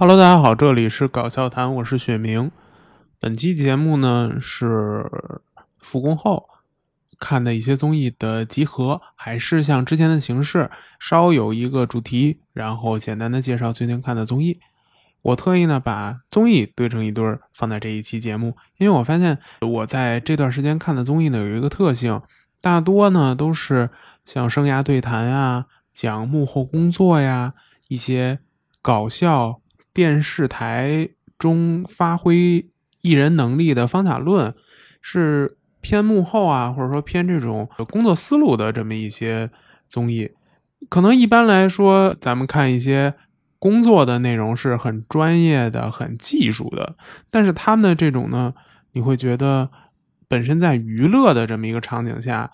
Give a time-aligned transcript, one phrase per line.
[0.00, 2.50] Hello，大家好，这里是搞笑谈，我是雪明。
[3.18, 5.04] 本期节目呢是
[5.78, 6.48] 复工后
[7.18, 14.58] 看的一些综艺的集合，还是像之前的形式，稍有一个主题，然后简单的介绍最近看的综艺。
[15.20, 22.22] 我特意呢把综艺堆成一堆儿放在这一期节目，因为我发现我在这段时间看的综艺呢有一个特性，
[22.62, 23.90] 大多呢都是
[24.24, 27.52] 像生涯对谈呀、讲幕后工作呀、
[27.88, 28.38] 一些
[28.80, 29.59] 搞笑。
[29.92, 31.08] 电视台
[31.38, 32.64] 中发挥
[33.02, 34.54] 艺人能力的方法论，
[35.00, 39.50] 是偏幕后啊，或者说偏这种工作思路的这么一些
[39.88, 40.30] 综艺。
[40.88, 43.14] 可能一般来说，咱们看一些
[43.58, 46.94] 工作的内容是很专业的、很技术的，
[47.30, 48.54] 但是他们的这种呢，
[48.92, 49.70] 你会觉得
[50.28, 52.50] 本身在娱乐的这么一个场景下，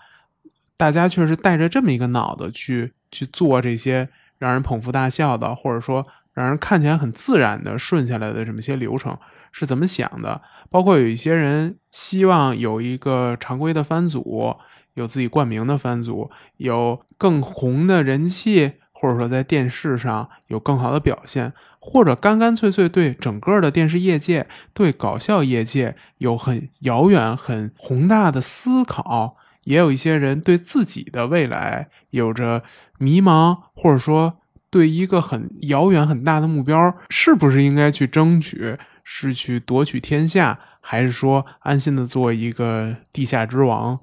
[0.75, 6.07] 大家却是带着这么一个脑子去去做这些让人捧腹大笑的，或者说。
[6.37, 9.17] 让人看起来很自然的顺下来的这么些流程
[9.51, 10.39] 是怎么想的？
[10.69, 14.55] 包括有一些人希望有一个常规的番组，
[14.93, 29.37] 有自己冠名的番组，有更红的人气，或者说在电视上有更好的表现，或者干干脆脆对整个的电视业界、对搞笑业界有很遥远、很宏大的思考。
[29.63, 32.61] 也有一些人对自己的未来有着
[32.99, 34.37] 迷茫，或者说。
[34.77, 38.77] 对一个很遥远、很大的目标，是不是应该去争取？
[39.03, 43.99] 是去夺取天下，还是说安心的做一个地下之王？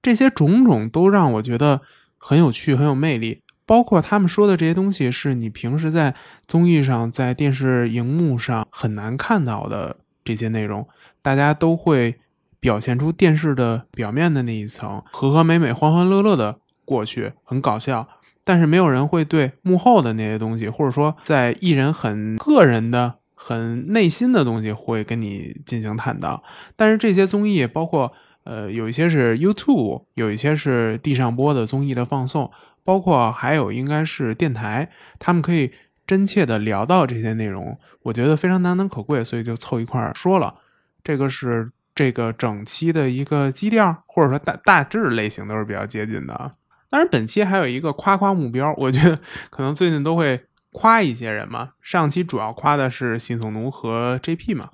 [0.00, 1.80] 这些种种都让我觉得
[2.18, 3.42] 很有趣、很有魅力。
[3.66, 6.14] 包括他们说的这些东西，是你平时在
[6.46, 10.86] 综艺上、在电视荧幕上很难看到的这些内容。
[11.22, 12.16] 大家都会
[12.60, 18.06] 表现出电视的表面的那一层，和和美美、欢欢乐乐的过去，很搞笑。
[18.50, 26.42] 但是没有人会对幕后的那些东西，或者说在艺人很个人的、很内心的东西，会跟你进行探讨。
[26.74, 28.12] 但是这些综艺，包括
[28.42, 32.50] 呃，有一些是 YouTube，有一些是地上播的综艺的放送，
[32.82, 34.90] 包括还有应该是电台，
[35.20, 35.70] 他们可以
[36.04, 40.56] 真切的聊到这些内容，我觉得非常难能可贵，所以就凑一块儿说了。
[41.04, 46.56] 这个是这个整期的一个基调，或者说大大致类型都是比较接近的。
[46.90, 49.18] 当然，本期还有一个夸夸目标， 我觉得
[49.48, 51.70] 可能最近都会夸一些人嘛。
[51.80, 54.70] 上期主要夸的是辛松奴和 JP 嘛，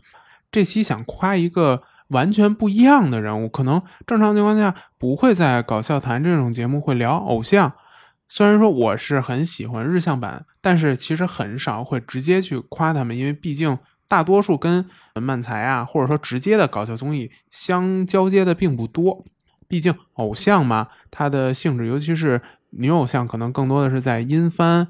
[0.50, 3.48] 这期想夸一个完全不一样的人物。
[3.48, 7.70] 可能正常情况下不会在搞笑谈这种节目会聊偶像，
[8.28, 13.78] 虽然说我是很喜欢日向版，但是其实很少会直接去夸他们，因为毕竟
[14.08, 19.24] 大多数跟漫才啊，或者说直接的搞笑综艺相交接的并不多。
[19.68, 22.40] 毕竟偶像嘛，它的性质，尤其是
[22.70, 24.88] 女偶像，可能更多的是在音番，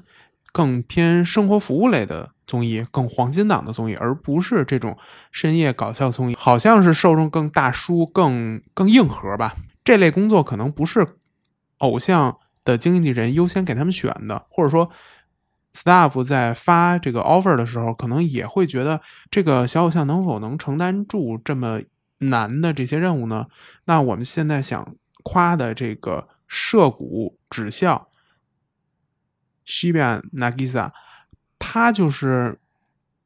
[0.51, 4.97] 更偏生活服务类的综艺，更黄金档的综艺，而不是这种
[5.31, 6.35] 深夜搞笑综艺。
[6.35, 9.55] 好像是受众更大叔、更更硬核吧。
[9.83, 11.07] 这类工作可能不是
[11.79, 14.89] 偶像的经纪人优先给他们选的，或者说
[15.73, 19.01] staff 在发这个 offer 的时候，可能也会觉得
[19.31, 21.81] 这个小偶像能否能承担住这么。
[22.19, 23.47] 难的这些任务呢？
[23.85, 28.09] 那我们现在想夸的这个涉谷指校
[29.65, 30.91] ，Shiba Nagisa，
[31.59, 32.57] 他就是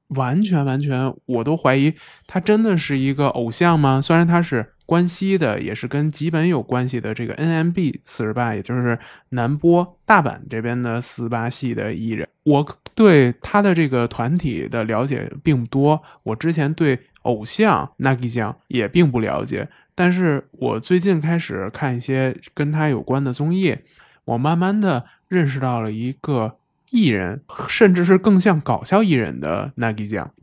[0.08, 1.94] 完全完全，我都怀疑
[2.28, 4.02] 他真的是一个偶像吗？
[4.02, 9.00] 虽然他是关西的，也是跟吉本有关系的这个 NMB 四十八，也就是
[9.30, 16.04] 南波大阪这边的四八系的艺人，我对他的这个团体的了解并不多。
[16.24, 17.00] 我之前对。
[17.24, 23.78] 偶像 Nagi 酱也并不了解，但是我最近开始看一些跟他有关的综艺，
[24.26, 26.58] 我慢慢的认识到了一个
[26.90, 30.34] 艺人，甚至是更像搞笑艺人的 Nagi 酱。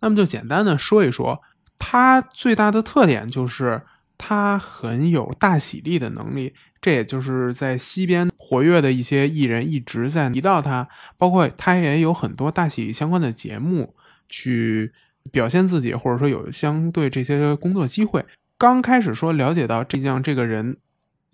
[0.00, 1.40] 那么就简单的说一说，
[1.78, 3.80] 他最大的特点就是
[4.18, 6.52] 他很有大喜力的能力，
[6.82, 10.86] 这也就是在西边活跃的一些艺人一直在提到他，
[11.16, 13.94] 包括他也有很多大喜力相关的节目
[14.28, 14.92] 去。
[15.30, 18.24] 表现自己，或者说有相对这些工作机会。
[18.56, 20.78] 刚开始说了解到这样这个人，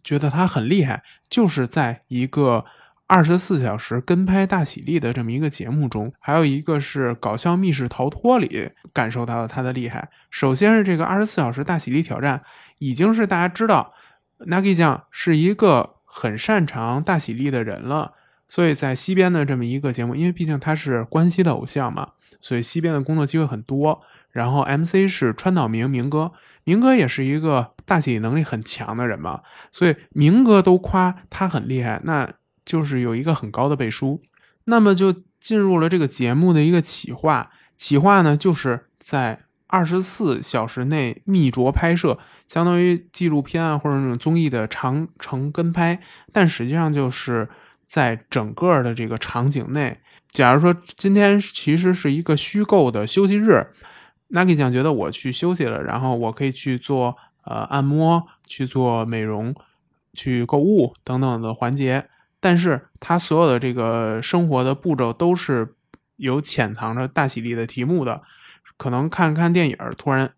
[0.02, 2.64] 觉得他很厉害，就是在一个
[3.06, 10.11] 二十四小时跟拍大喜力的这么一个节目中，还有一个是搞笑密室逃脱里感受到了他的厉害。
[10.31, 12.43] 首先是这个二十四小时大喜力挑战，
[12.79, 13.94] 已经是大家知道
[14.40, 18.12] Nagi 酱是一个很擅长大喜力的人了，
[18.49, 22.13] 所以在西边的这么一个节目，因为毕竟他是关西的偶像嘛。
[22.41, 24.01] 所以西边的工作机会很多，
[24.31, 26.33] 然后 MC 是川岛明明哥，
[26.65, 32.31] 明哥也是一个大写能力很强的人嘛，所以明哥都夸他很厉害，那
[32.65, 34.23] 就是有一个很高的背书。
[34.65, 46.01] 那么就进入了这个节目的一个企划，企划呢就是在二十四小时内密着拍摄，相当于纪录片啊或者那种综艺的长程跟拍，
[46.33, 47.49] 但实际上就是
[47.87, 50.01] 在整个的这个场景内。
[50.35, 53.69] 假如说今天其实是一个虚构的休息日
[54.31, 59.55] ，Nagi 讲觉得我去休息了，然后我可以去做呃按摩、去做美容、
[60.13, 62.09] 去购物等等的环节，
[62.41, 65.77] 但是他所有的这个生活的步骤都是
[66.17, 68.21] 有潜藏着大喜力的题目的，
[68.77, 70.33] 可能看看电影，突然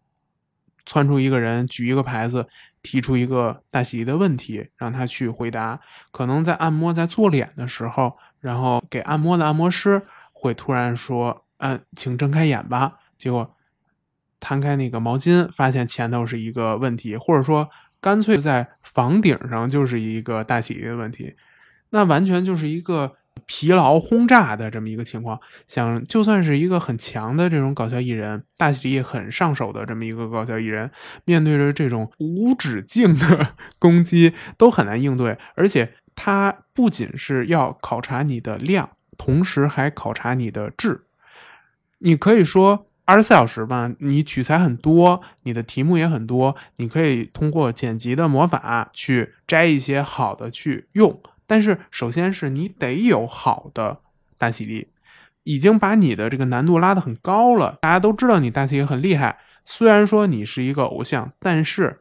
[0.84, 2.46] 窜出一个人举一个牌子，
[2.82, 5.80] 提出一个大喜力的问题，让他去回答，
[6.12, 8.18] 可能在按摩在做脸的时候。
[8.46, 10.00] 然后给按摩的按摩师
[10.32, 13.56] 会突然说：“嗯，请睁开眼吧。”结果
[14.38, 17.68] 摊开那个毛巾，发现前头是一个问题，或者说
[18.00, 21.34] 干脆在房顶上就是一个大喜力的问题，
[21.90, 23.16] 那完全就是一个
[23.46, 25.40] 疲劳轰炸的这么一个情况。
[25.66, 30.88] 想就算是一个很强的这种搞笑艺人，大喜力很上手的这么一个搞笑艺人，
[31.24, 35.94] 面对着这种无止境的 攻击，都很难应对，而且。
[36.16, 41.02] 它不仅是要考察你的量，同时还考察你的质。
[41.98, 51.20] 你可以说二十四小时吧，你取材很多，你的题目也很多，你可以通过剪辑的魔法去摘一些好的去用。
[51.46, 54.00] 但是，首先是你得有好的
[54.36, 54.88] 大喜力，
[55.44, 57.78] 已经把你的这个难度拉得很高了。
[57.82, 62.00] 大家都知道你大喜力很厉害，虽然说你是一个偶像，但是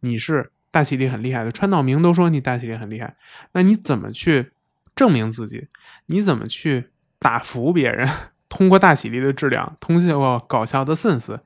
[0.00, 0.52] 你是。
[0.70, 3.16] 大喜力很厉害的，川岛明都说你大喜力很厉害，
[3.52, 4.52] 那你怎么去
[4.94, 5.68] 证明自己？
[6.06, 8.08] 你怎么去打服别人？
[8.48, 11.40] 通过大喜力的质量，通过搞笑的 sense，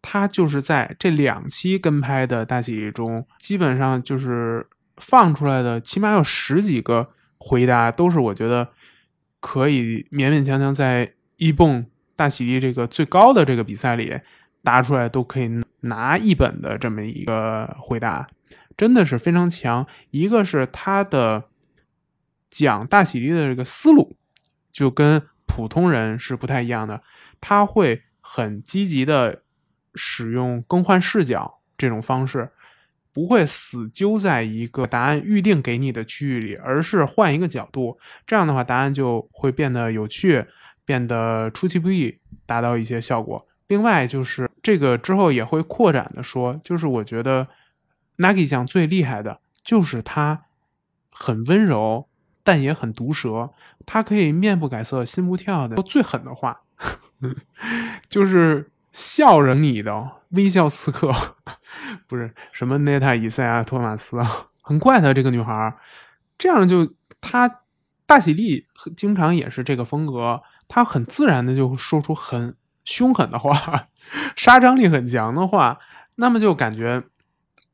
[0.00, 8.70] 他就是在这两期跟拍的大喜力中，基本上就是放出来的，起码有十几个回答都是我觉得
[9.40, 11.84] 可以勉勉强强在一蹦
[12.16, 14.20] 大喜力这个最高的这个比赛里
[14.64, 15.48] 答出来，都可以
[15.80, 18.26] 拿一本的这么一个回答。
[18.76, 19.86] 真的是非常强。
[20.10, 21.44] 一个是他的
[22.50, 24.16] 讲大喜力的这个思路，
[24.72, 27.00] 就跟普通人是不太一样的。
[27.40, 29.42] 他会很积极的
[29.94, 32.50] 使用更换视角这种方式，
[33.12, 37.96] 不会死揪在一个答案预定给你的区域里，而是换一个角度。
[38.26, 40.44] 这样的话，答案就会变得有趣，
[40.84, 43.46] 变得出其不意，达到一些效果。
[43.68, 47.46] 另外，就是这个之后也会扩展的说，就是我觉得。
[48.16, 50.44] Nagi 酱最厉害的就是他
[51.10, 52.06] 很温柔，
[52.44, 53.50] 但也很毒舌。
[53.84, 56.60] 他可以面不改色心不跳的说最狠的话，
[58.08, 61.12] 就是笑着你的微笑刺客，
[62.06, 65.76] 不是什么内塔伊赛亚托马斯啊，很怪的这个女孩。
[66.38, 67.62] 这样就她
[68.06, 68.64] 大喜力
[68.96, 73.88] 经常也是这个风格，她很自然的就说出很凶狠的话，
[74.36, 75.78] 杀伤力很强的话，
[76.16, 77.02] 那么就感觉。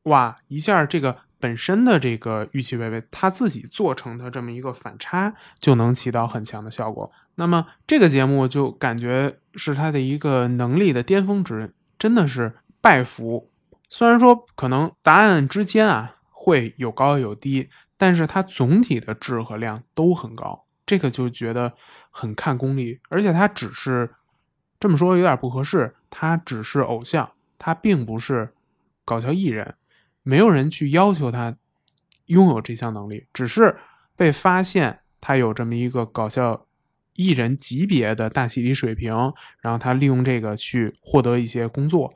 [0.05, 0.35] 哇！
[0.47, 7.11] 一下这个本身的这个预期违背，他自己做成的这么一个反差，就能起到很强的效果。
[7.35, 13.51] 那么这个节目就感觉是他的一个能力的巅峰值，真的是拜服。
[13.89, 21.71] 虽然说可能答案之间啊会有高有低，但是他总体的质和量都很高，这个就觉得
[22.09, 22.99] 很看功力。
[23.09, 24.09] 而且他只是
[24.79, 28.53] 这么说有点不合适，他只是偶像，他并不是
[29.03, 29.73] 搞笑艺人。
[30.21, 31.57] 没有人去要求他
[32.27, 33.75] 拥有这项能力，只是
[34.15, 36.67] 被发现他有这么一个搞笑
[37.15, 39.13] 艺人级别的大喜力水平，
[39.61, 42.13] 然后他利用这个去获得一些工作。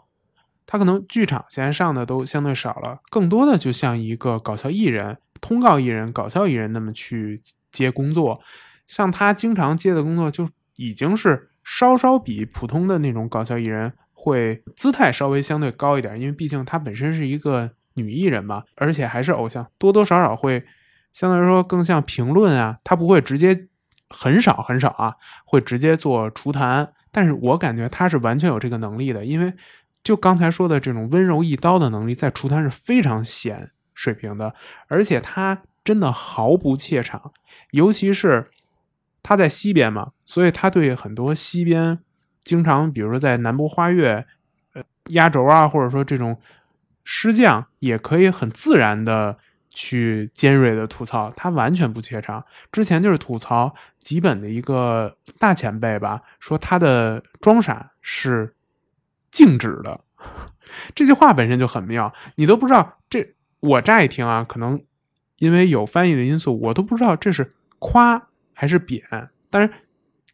[0.68, 8.40] 他可能剧场现在上的都相对少了，更多的就像一个搞笑艺人、通告艺人、搞笑艺人那么去接工作。
[8.88, 17.72] 像他经常接的工作，就已经是稍稍比普通的那种搞笑艺人会姿态稍微相对高一点，因为毕竟她本身是一个。
[17.98, 20.66] 女艺人嘛，而且还是偶像，多多少少会
[21.14, 23.68] 相对来说更像评论啊，他不会直接
[24.10, 26.92] 很少很少啊，会直接做厨谈。
[27.10, 29.54] 但是我感觉他是完全有这个能力的，因为
[30.04, 34.54] 就刚才说的这种温柔一刀的能力，在厨谈是非常显水平的，
[34.90, 37.32] 而且他真的毫不怯场，
[37.72, 38.46] 尤其是
[39.26, 41.98] 他在西边嘛，所以他对很多西边
[42.44, 44.26] 经常，比如说在南部花月，
[44.74, 46.38] 呃，压轴啊，或者说这种。
[47.08, 49.38] 师匠也可以很自然的
[49.70, 52.44] 去尖锐的吐槽，他完全不怯场。
[52.72, 58.56] 之前就是吐槽吉本的一个大前辈吧，说他的装傻是
[59.30, 60.02] 静止的，
[60.96, 64.84] 这句话本身就很妙，你都不知道这我乍一听啊，可能
[65.38, 69.04] 因为有翻译的因素，我都不知道这是夸还是贬。
[69.52, 69.72] 但是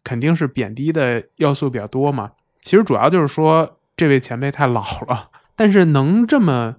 [0.03, 2.31] 肯定是贬低的要素比较多嘛。
[2.61, 6.77] 其实主要就是说这位前辈太老了，但是能这么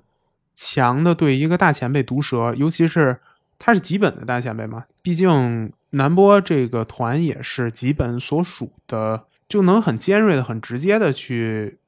[0.57, 3.21] 强的对一个大前辈毒舌，尤其是
[3.61, 11.79] 他是吉本的大前辈嘛，毕竟南波这个团也是吉本所属的，就能很尖锐的、很直接的去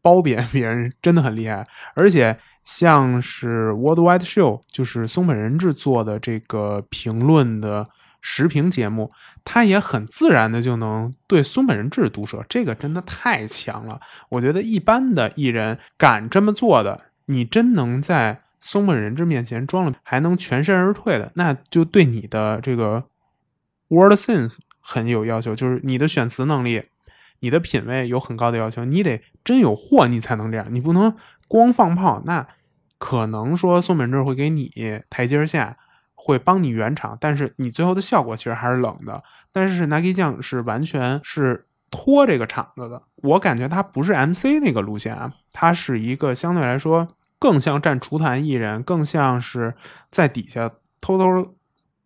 [0.00, 1.64] 褒贬别人，真的很厉害。
[1.94, 7.88] 而且像是 Worldwide Show，就是松本人志做的这个评论的。
[8.24, 9.10] 时评节目，
[9.44, 14.00] 他也很自然的就能对松本人志毒舌，这个真的太强了。
[14.28, 23.04] 我觉得一般的艺人敢这么做的，你真能在松本人志面前装了还能全身而退的，那就对你的这个
[23.88, 26.84] word sense 很有要求，就是你的选词能力、
[27.40, 28.84] 你的品味有很高的要求。
[28.84, 31.12] 你得真有货，你才能这样，你不能
[31.48, 32.22] 光放炮。
[32.24, 32.46] 那
[32.98, 34.70] 可能说松本志会给你
[35.10, 35.76] 台阶下。
[36.24, 39.20] 会帮你圆场，但是你最后的效果其实还是冷的。
[39.50, 47.08] 但是 Nagi 酱是完全是拖这个场子的，我感觉他不是 MC 那个路线啊，他是一个相对来说
[47.40, 49.74] 更像站厨坛艺人，更像是
[50.12, 51.56] 在底下偷偷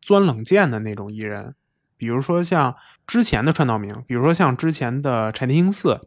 [0.00, 1.54] 钻冷箭的那种艺人。
[1.98, 2.74] 比如说像
[3.06, 6.00] 之前的川岛明，比如说像之前的柴田英四，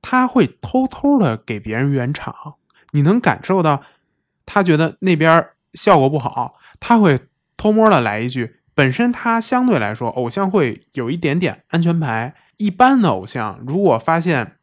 [0.00, 2.54] 他会偷偷的给别人圆场，
[2.92, 3.82] 你能感受到
[4.46, 7.20] 他觉得那边效果不好，他会。
[7.60, 12.34] 偷摸的来一句，本身他相对来说，偶像会有一点点安全牌。
[12.56, 14.56] 一般的偶像，如果发现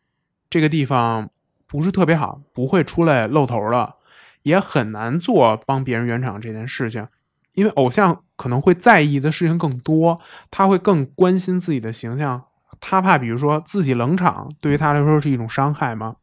[0.50, 1.30] 这个地方
[1.68, 3.98] 不是特别好，不会出来露头了，
[4.42, 7.08] 也很难做帮别人圆场这件事情。
[7.54, 12.46] 因为偶像可能会在意的事情更多，他会更关心自己的形象，
[12.80, 16.16] 他怕比如说自己冷场，对于他来说是一种伤害嘛，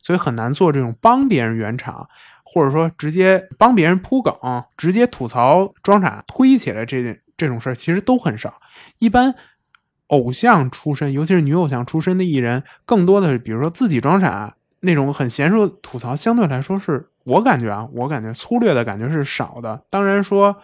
[0.00, 2.08] 所以很难做这种帮别人圆场。
[2.48, 4.32] 或者说直接帮别人铺梗，
[4.76, 8.54] 直接吐槽装傻推起来这件这种事儿，其实都很少。
[8.98, 9.34] 一般
[10.06, 19.82] 偶像出身，尤其是女偶像出身的艺人，更多的是比如说自己装傻那种很娴熟的吐槽，相对来说是我感觉啊，我感觉粗略的感觉是少的。
[19.90, 20.56] 当然说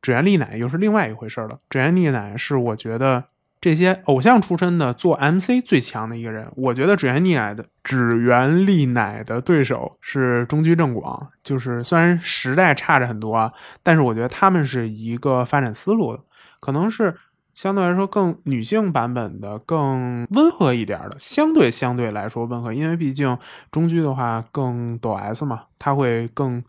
[0.00, 1.58] 指原丽乃又是另外一回事了。
[1.68, 3.24] 指原丽乃是我觉得。
[3.60, 13.52] 这些偶像出身的做 MC 最强的一个人，我觉得指原丽乃的指原丽乃的对手是中居正广，就是虽然时代差着很多啊，
[13.82, 16.22] 但是我觉得他们是一个发展思路的，
[16.58, 17.14] 可能是
[17.52, 23.36] 相对来说更女性版本的，更温和一点的，相对相对来说温和，因为毕竟
[23.70, 26.64] 中居的话更抖 S 嘛，他会更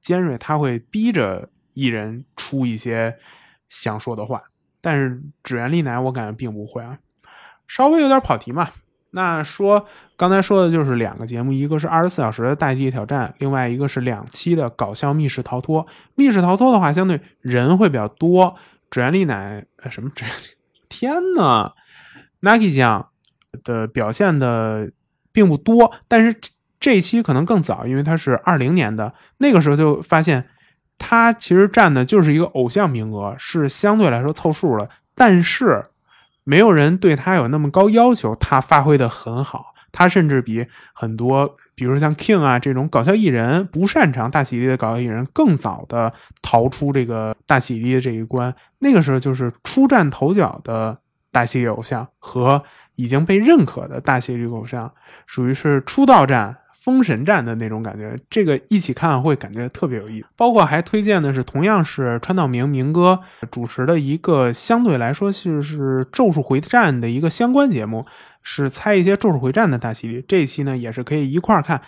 [0.00, 3.16] 尖锐，他会逼着艺人出一些
[3.68, 4.42] 想说的话。
[4.82, 6.98] 但是指原丽乃，我感觉并不会啊，
[7.68, 8.68] 稍微有点跑题嘛。
[9.12, 9.86] 那说
[10.16, 15.86] 刚才说的就是两个节目，一个是二十四小时的大地挑战，另外一个是两期的搞笑密室逃脱。
[16.16, 18.56] 密室逃脱的话，相对人会比较多。
[18.90, 20.24] 指原丽乃，什么指？
[20.90, 21.72] 天呐
[22.40, 23.08] n a g i 酱
[23.62, 24.90] 的表现的
[25.30, 26.36] 并不多，但是
[26.80, 30.48] 这一期可能更早，因为它是二零年的，那个时候就发现。
[31.04, 34.88] 他其实占的就是一个偶像名额，是相对来说凑数了。
[35.16, 35.84] 但是
[36.44, 39.74] 没有人对他有那么高要求，他发挥的很好。
[39.90, 48.54] 他甚至比很多，比如说像 King 啊这种搞笑艺人，不擅长大喜力的搞笑艺人，更早的逃出这个大喜力的这一关。
[48.78, 50.96] 那个时候就是初战头角的
[51.30, 52.62] 大喜力偶像和
[52.94, 54.90] 已经被认可的大喜力偶像，
[55.26, 56.56] 属于是出道战。
[56.82, 60.26] 封神战的那种感觉，这个一起看会感觉特别有意思。
[60.36, 63.20] 包括还推荐的是，同样是川岛明明哥
[63.52, 68.04] 主持的一个相对来说就是《咒术回战》的一个相关节目，
[68.42, 70.20] 是猜一些《咒术回战》的大系列。
[70.26, 71.80] 这一期呢也是可以一块儿看。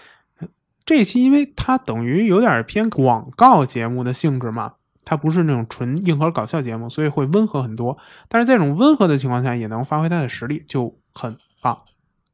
[0.87, 4.75] 这一期因为它等于有点偏广告节目的性质嘛，
[5.05, 7.99] 它不是那种纯硬核搞笑节目，所以会温和很多。
[8.29, 11.81] 但是在这种温和的情况下，也能发挥它的实力，就很棒。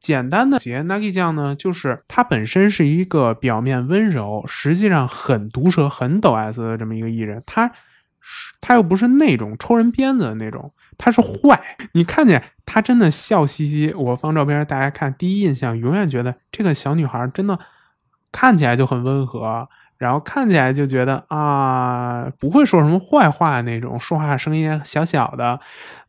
[0.01, 7.43] 简单的解 Nagi 酱呢，就是他本身是一个表面温柔，实际上很毒舌、很抖 S 的这么一个艺人。
[7.47, 7.71] 他，
[8.63, 11.61] 他又不是那种抽人鞭子的那种，他是坏。
[11.93, 17.59] 你看见他真的笑嘻嘻，我放照片大家看，第一印象永远觉得这个小女孩真的
[18.33, 19.69] 看起来就很温和。
[20.01, 25.61] 然后看起来就觉得啊，不会说什么坏话那种，说话声音小小的，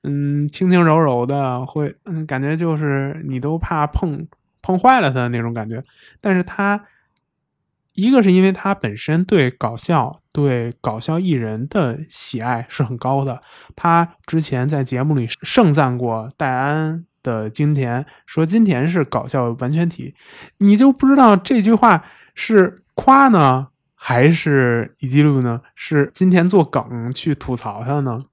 [0.03, 4.25] 嗯，轻轻柔柔的，会嗯，感觉就是你都怕碰
[4.61, 5.83] 碰坏了他的那种感觉。
[6.21, 6.85] 但是他
[7.91, 13.41] 一个是因为他本身对搞笑、对搞笑艺人的喜爱是很高的，
[13.75, 20.15] 他之前在节目里盛赞过戴安的金田，说金田是搞笑完全体，
[20.59, 23.67] 你就不知道这句话是夸呢。
[24.03, 25.61] 还是以记录呢？
[25.75, 28.25] 是今天做梗去吐槽他呢？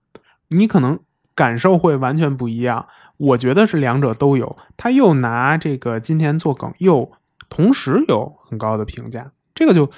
[0.48, 0.98] 你可能
[1.34, 2.86] 感受会完全不一样。
[3.18, 4.56] 我觉得是两者都有。
[4.78, 7.12] 他又拿这个金田做梗，又
[7.50, 9.90] 同时有很高的评价，这个就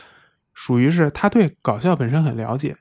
[0.53, 2.77] 属于是他对搞笑本身很了解，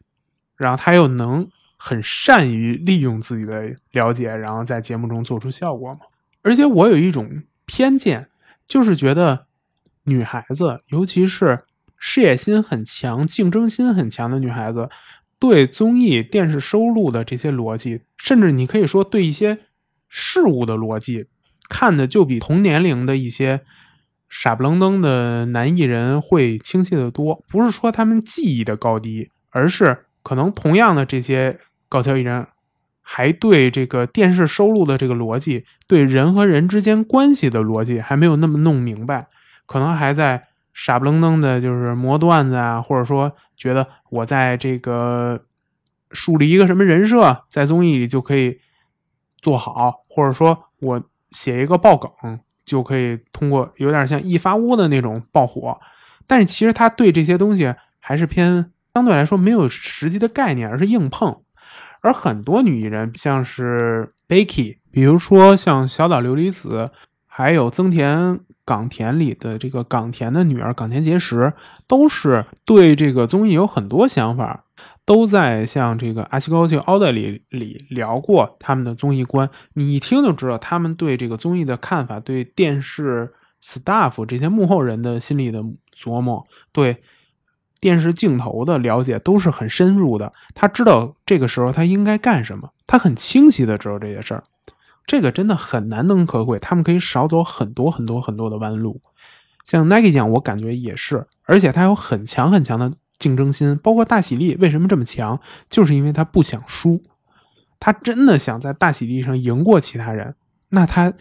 [0.57, 5.99] 然后他又能很善于利用自己的了解，然后在节目中做出效果嘛。
[6.41, 8.29] 而且我有一种偏见，
[8.65, 9.45] 就是觉得
[10.05, 11.59] 女孩子，尤其是
[11.99, 14.89] 事业心很强、竞争心很强的女孩子。
[15.37, 19.57] 对综艺电视收录的这些逻辑，甚至你可以说对一些
[20.09, 21.27] 事物的逻辑，
[21.69, 23.61] 看的就比同年龄的一些
[24.27, 27.41] 傻不愣登的男艺人会清晰的多。
[27.47, 32.45] 不是说他们技艺的高低，而是可能同样的这些搞笑艺人，
[33.01, 39.29] 还对这个电视收录的这个逻辑，对人和人之间关系的逻辑还没有那么弄明白，
[39.65, 40.48] 可能还在。
[40.73, 45.43] 傻不愣登的，就是磨段子啊，或者说觉得我在这个
[46.11, 48.59] 树立一个什么人设，在综艺里就可以
[49.41, 55.79] 做好，或者说我写一个爆梗就可以通过有点像一发屋的那种爆火。
[56.25, 61.41] 但是其实他对这些东西还是偏相对来说没有实际的概念，而是硬碰。
[62.01, 66.91] 而很多女艺人，像是 Becky，比如说像小岛琉璃子，
[67.27, 68.39] 还有增田。
[68.69, 71.51] 港田里的这个港田的女儿港田结实，
[71.87, 74.63] 都是对这个综艺有很多想法，
[75.05, 79.49] 都在像这个阿奇高就奥黛里里聊过他们的综艺观。
[79.73, 83.33] 你一听就知道他们对这个综艺的看法，对电视
[83.63, 85.63] staff 这些幕后人的心理的
[85.99, 86.97] 琢磨，对
[87.79, 90.31] 电视镜头的了解都是很深入的。
[90.53, 94.43] 他知道这个时候他应该干什么，他很清晰的知道这些事儿。
[95.09, 99.01] 这个真的很难能可贵，他们可以少走很多很多很多的弯路。
[99.65, 103.75] 像 Nike 讲，我感觉也是，而且他有很强很强的竞争心。
[103.79, 107.01] 包括大喜力为什么这么强，就是因为他不想输，
[107.79, 110.35] 他真的想在大喜力上赢过其他人。
[110.69, 111.11] 那他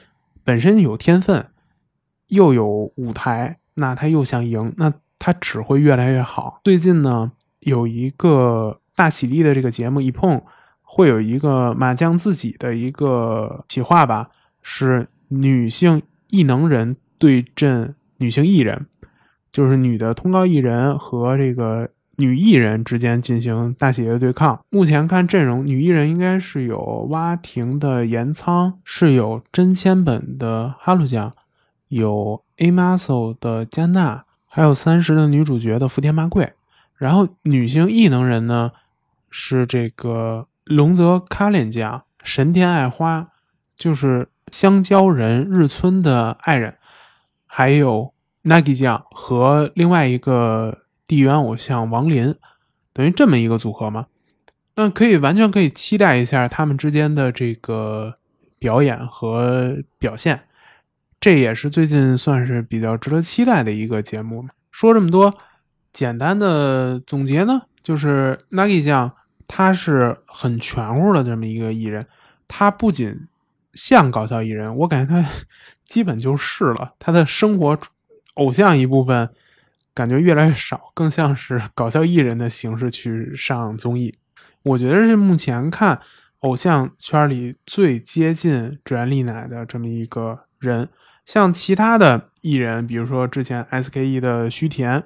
[0.44, 1.46] 本身有天分，
[2.26, 6.60] 又有舞台，那他又想赢，那他只会越来越好。
[6.62, 10.42] 最近呢，有一个大喜力的这个节目一碰。
[10.98, 14.30] 会有一个麻将自己的一个企划吧，
[14.62, 18.84] 是女性异能人对阵女性艺人，
[19.52, 24.58] 就是女的通告艺人和这个女艺人之间进行大喜的对抗。
[24.70, 26.76] 目前看阵容，女艺人应该是有
[27.10, 31.32] 蛙亭的岩仓，是有真千本的哈鲁酱，
[31.86, 36.54] 有 A Muscle 的加纳，还有三十的女主角的福田麻贵。
[36.96, 38.72] 然后女性异能人呢，
[39.30, 40.47] 是这个。
[40.68, 43.28] 龙泽卡莲酱、神田爱花，
[43.74, 46.76] 就是香蕉人日村的爱人，
[47.46, 48.12] 还有
[48.44, 52.34] Nagi 酱和另外一个地缘偶像王林，
[52.92, 54.08] 等于这么一个组合嘛？
[54.74, 58.18] 那可以完全可以期待一下他们之间的这个
[58.58, 60.42] 表演和表现，
[61.18, 64.46] 这也是最近算是比较值得期待的一个节目。
[64.70, 65.34] 说这么多，
[65.94, 69.12] 简单的总结呢，就是 Nagi 酱。
[69.48, 72.06] 他是很全乎的这么一个艺人，
[72.46, 73.26] 他不仅
[73.72, 75.28] 像搞笑艺人，我感觉他
[75.84, 76.92] 基本就是了。
[76.98, 77.76] 他的生活
[78.34, 79.30] 偶像一部分
[79.94, 84.14] 感觉越来越少，更像是搞笑艺人的形式去上综艺。
[84.62, 85.98] 我觉得是目前看
[86.40, 90.88] 偶像圈里最接近志原丽乃的这么一个人。
[91.24, 95.02] 像其他的艺人，比如说之前 S.K.E 的须田，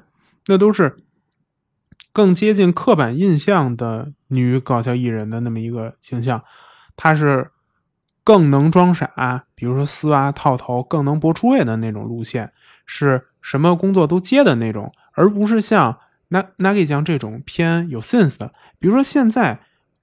[0.47, 0.97] 那都是。
[2.13, 6.43] 更接近刻板印象的女搞笑艺人的那么一个形象，
[6.95, 7.51] 她是
[8.23, 12.53] 更能装傻，比如说丝袜套头，更能博出位的那种路线，
[12.85, 15.99] 是什么工作都接的那种，而不是像
[16.31, 18.53] Na Nagi 酱这种偏有 sense 的。
[18.79, 19.61] 比如说现在，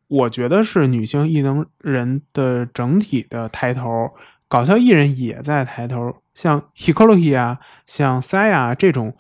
[0.08, 4.10] 我觉得是女性艺能人的整体的抬头，
[4.48, 9.16] 搞笑艺人也在抬头，像 Hikoroki 啊，像 Saya 这种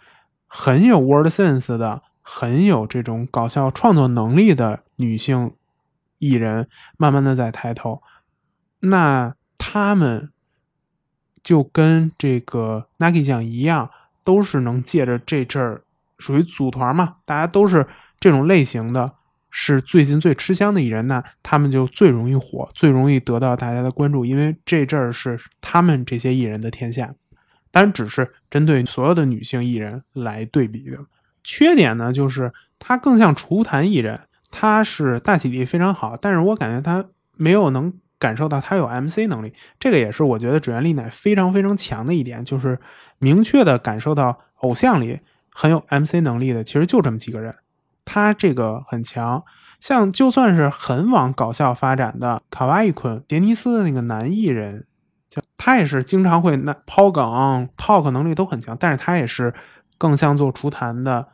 [0.47, 2.01] 很有 word sense 的。
[2.31, 5.51] 很有这种搞笑创作能力的女性
[6.19, 8.03] 艺人，慢慢的在抬头。
[8.81, 10.29] 那他们
[11.41, 13.89] 就跟这个 Nagi 酱一样，
[14.23, 15.81] 都是能借着这阵儿
[16.19, 17.87] 属于组团嘛，大家都是
[18.19, 19.11] 这种类型的，
[19.49, 27.15] 是最近最吃香的艺人，那他们就最容易火，最容易得到大家的关注，因为这阵儿是他们这些艺人的天下。
[27.71, 30.99] 当然，只是针对所有的女性艺人来对比的。
[31.51, 34.19] 缺点呢，就是他更像厨坛艺人，
[34.51, 37.03] 他是大体力非常好，但是我感觉他
[37.37, 42.77] 没有能感受到他有 MC 能力，这个也是我觉得指原丽乃非常非常强的一点，就是
[43.17, 45.19] 明确的感受到偶像里
[45.51, 47.55] 很有 MC 能力的，其实就这么几个人，
[48.05, 49.43] 他这个很强，
[49.79, 54.85] 像就算是很往搞笑发展的卡哇伊坤杰尼斯的那个男艺人，
[55.31, 59.51] 就他也是经常会那抛梗 talk 能力都很强，但是他也是
[59.97, 61.27] 更像做厨坛的，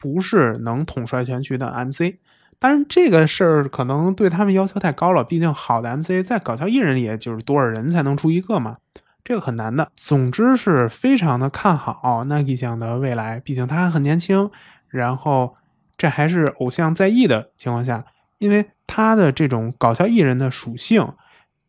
[0.00, 2.16] 不是能统帅全局的 MC。
[2.58, 8.78] 当然这个事儿可能对他们要求太高了，毕竟好的 MC 在搞笑艺人里也就是多少人才能出一个嘛，
[9.22, 9.92] 这个很难的。
[9.94, 14.50] 总之是非常的看好 Nagi 酱的未来，毕竟他还很年轻，
[14.88, 15.54] 然后。
[16.00, 18.02] 这还是偶像在役的情况下，
[18.38, 21.06] 因为他的这种搞笑艺人的属性，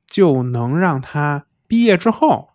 [0.08, 2.48] 就能让他毕业之后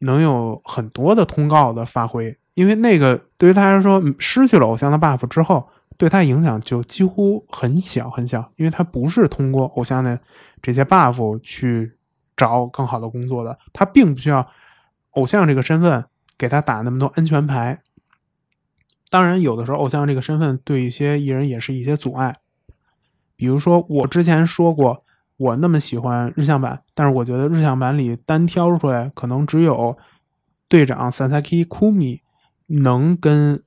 [0.00, 2.36] 能有很多的通告的发挥。
[2.54, 8.52] 因为那个对于他来说，失去了偶像的 buff 之后，对他影响就几乎很小很小。
[8.56, 10.18] 因为他不是通过偶像的
[10.60, 11.96] 这些 buff 去
[12.36, 14.46] 找更好的工作的，他并不需要
[15.12, 16.04] 偶像这个身份
[16.36, 17.80] 给他打那么多安全牌。
[19.10, 22.36] 当然，有的时候偶像这个身份对一些艺人也是一些阻碍。
[23.36, 25.04] 比如说，我之前说过，
[25.36, 29.98] 我那么喜欢日向版，但是我觉得日向版里单挑出来，可能只有
[30.66, 32.21] 队长 Sasaki Kumi
[32.80, 33.62] 能跟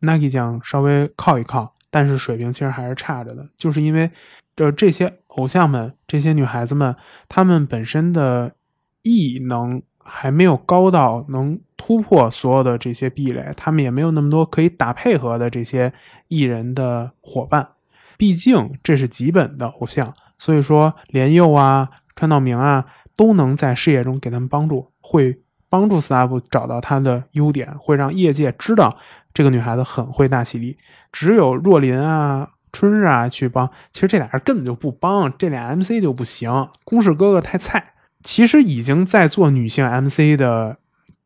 [0.00, 3.46] NAKI 酱稍微靠一靠，但是水平其实还是差着的。
[3.56, 4.10] 就是因为
[4.56, 6.96] 这这些偶像们，这些女孩子们，
[7.28, 8.54] 她们本身的
[9.02, 9.82] 艺能。
[10.10, 15.92] 还没有高到能突破所有的这些壁垒，他们也没有那么多可以打配合的这些
[16.28, 17.68] 艺人的伙伴。
[18.16, 28.96] 毕竟这是基本的偶像，所以说莲佑啊、川岛明啊都能在事业中给他们帮助，会帮助 staff 找到他的优点，会让业界知道
[29.32, 30.76] 这个女孩子很会大喜力。
[31.12, 37.92] 只有若琳啊、春日啊去帮，其实这俩人根本就不帮，这俩 MC 就不行，公式哥哥太菜。
[38.22, 40.76] 其实已经在做女性 MC 的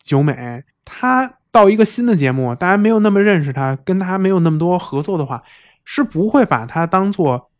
[0.02, 5.42] 九美，她到一个新的节目，大家没有那么认识她，跟她没有那么多合作的话，
[5.84, 7.50] 是不会把她当做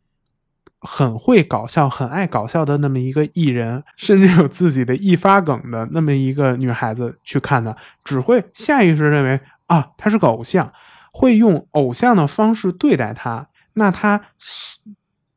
[0.83, 10.73] 很会搞笑、很爱搞笑的那么一个艺人，甚至有自己的一发梗的那么一个女孩子去看的，只会下意识认为啊，她是个偶像，
[11.13, 14.21] 会用偶像的方式对待她，那她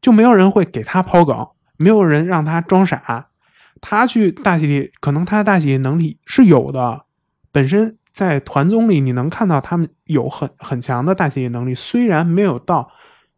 [0.02, 3.28] 就没有人会给她抛梗，没有人让她装傻。
[3.82, 7.04] 他去大喜力，可能他的大喜力能力是有的。
[7.52, 12.90] 本身在团综里，你能看到他们有很很强的大喜力能力，虽然没有到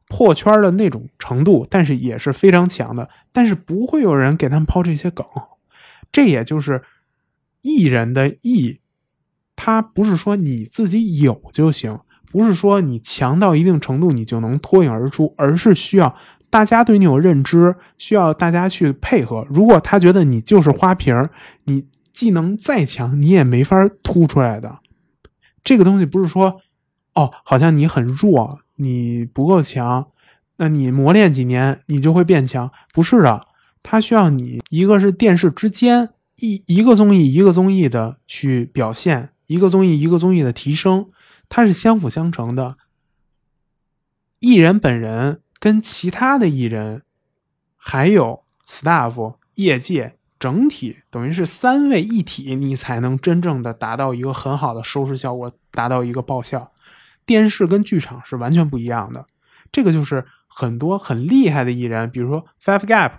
[0.08, 3.10] 破圈的那种程度，但是也是非常强的。
[3.32, 5.26] 但是不会有人给他们抛这些梗，
[6.12, 6.82] 这也就是
[7.62, 8.80] 艺人的艺，
[9.56, 12.00] 他不是说你自己有就行，
[12.32, 16.15] 不是说你强到一定程度你就能脱颖而出，而是需要。
[16.50, 19.46] 大家对你有认知，需要大家去配合。
[19.50, 21.13] 如果他觉得你就是花瓶，
[21.65, 24.80] 你技能再强，你也没法突出来的。
[25.62, 26.62] 这个东西不是说，
[27.15, 30.08] 哦，好像你很弱，你不够强，
[30.56, 32.72] 那你磨练几年，你就会变强。
[32.94, 33.46] 不是的，
[33.84, 41.10] 他需要你一个是电视之间一一个综艺一个综艺的去表现，一个综艺一个综艺的提升，
[41.48, 42.78] 它是相辅相成的。
[44.40, 45.42] 艺人本人。
[45.60, 47.02] 跟其他的艺人，
[47.76, 56.72] 还有 staff、业界整体等于是三位一体，你才能真正的达到一个很好的收视效果，达到一个爆笑。
[57.28, 59.28] 电视跟剧场是完全不一样的。
[59.72, 63.12] 这个就是很多很厉害的艺人，比如说 Five Gap，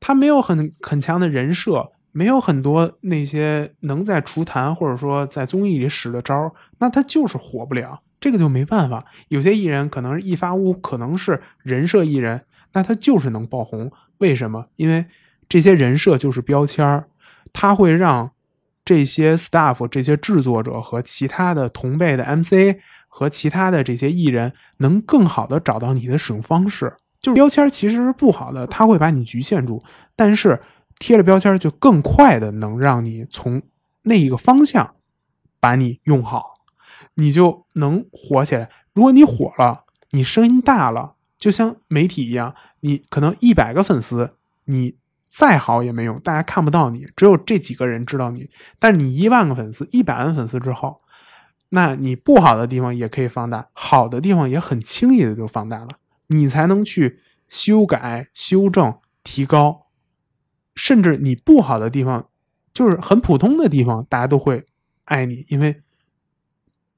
[0.00, 8.00] 他没有很很强的人设，没有很多那些能在厨坛或者说在综艺里使的招那他就是火不了。
[8.18, 13.92] 这个就没办法，有些艺人可能是一发屋，可能是人设艺人，那他就是能爆红。
[14.18, 14.66] 为什么？
[14.76, 15.04] 因为
[15.46, 17.04] 这些人设就是标签儿，
[17.52, 18.30] 他会让
[18.82, 22.78] 这些 staff、这些制作者和其他的同辈的 MC
[23.16, 26.92] 和其他的这些艺人能更好的找到你的使用方式。
[27.20, 29.80] 就是标签其实是不好的，他会把你局限住，
[30.16, 30.60] 但是
[30.98, 33.62] 贴了标签就更快的能让你从
[34.02, 34.96] 那一个方向
[35.60, 36.54] 把你用好。
[37.14, 38.68] 你就能火起来。
[38.94, 44.32] 如果你火了，你声音大了，就像媒体一样，你可能一百个粉丝，
[44.64, 44.96] 你
[45.30, 48.50] 再好也没用，大家看不到你，只有这几个人知道你。
[48.80, 51.00] 但是你一万个粉丝、一百万粉丝之后，
[51.70, 55.88] 那你不好的地方也可以放大，好的地方也很轻易的就放大了。
[56.28, 59.86] 你才能去修改、修正、提高，
[60.74, 62.28] 甚至你不好的地方，
[62.72, 64.64] 就是很普通的地方，大家都会
[65.04, 65.80] 爱你，因为。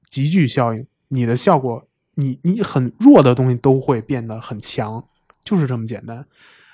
[0.09, 5.03] 集聚效应，你的效果，你你很弱的东西都会变得很强，
[5.43, 6.25] 就是这么简单。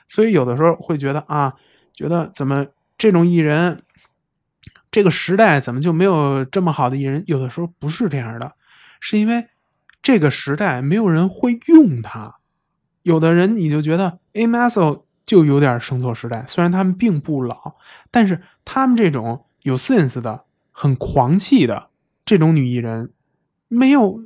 [0.08, 1.52] 所以有的时候会觉得啊，
[1.94, 2.64] 觉得怎么
[2.96, 3.82] 这种艺人，
[4.94, 7.24] 这个时代怎么就没有这么好的艺人？
[7.26, 8.54] 有的时候不是这样的，
[9.00, 9.48] 是因为
[10.04, 12.36] 这个时代没有人会用它。
[13.02, 17.74] 有的人你就觉得 A m a s o 就有点生错时代，虽然他们并不老，
[18.12, 21.90] 但是他们这种有 sense 的、很狂气的
[22.24, 23.12] 这种女艺人，
[23.68, 24.24] 没有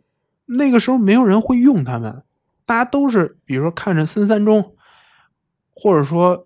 [0.48, 2.24] 那个时候没有人会用他们，
[2.66, 4.76] 大家都是比如说看着森三中，
[5.74, 6.46] 或者说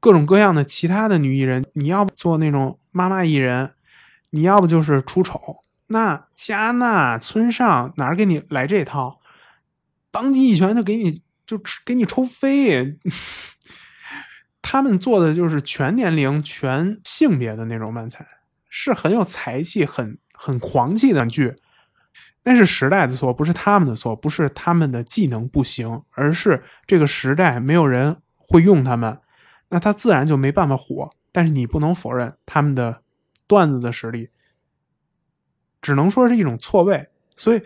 [0.00, 3.72] 各种各样的其他的女艺人，你要做那种妈妈艺人，
[4.30, 9.18] 你要不就是出丑，那加纳、村上哪儿给你来这套？
[10.10, 12.98] 当即一拳就给你就给你抽飞。
[14.62, 18.24] 他们做的就是全年龄、全性别的那种漫才，
[18.68, 21.54] 是很有才气、很很狂气的剧。
[22.44, 29.18] 那是时代的错，不是他们的错，不是他们的技能不行，而是这个时代没有人会用他们，
[29.68, 31.10] 那他自然就没办法火。
[31.32, 33.02] 但是你不能否认他们的
[33.48, 34.28] 段子的实力，
[35.80, 37.08] 只能说是一种错位。
[37.34, 37.62] 所以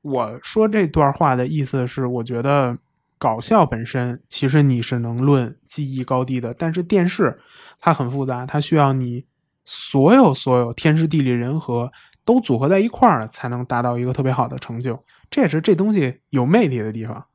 [0.00, 2.78] 我说这段话的意思是，我觉得。
[3.22, 7.38] 搞笑本身其实你是能论技艺高低的，但是电视
[7.78, 9.26] 它很复杂，它需要你
[9.66, 11.92] 所有所有天时地利人和
[12.24, 15.04] 都组合在一块儿，才能达到一个特别好的成就。
[15.30, 17.26] 这也是这东西有魅力的地方。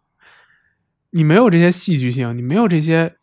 [1.11, 3.17] 你没有这些戏剧性，你没有这些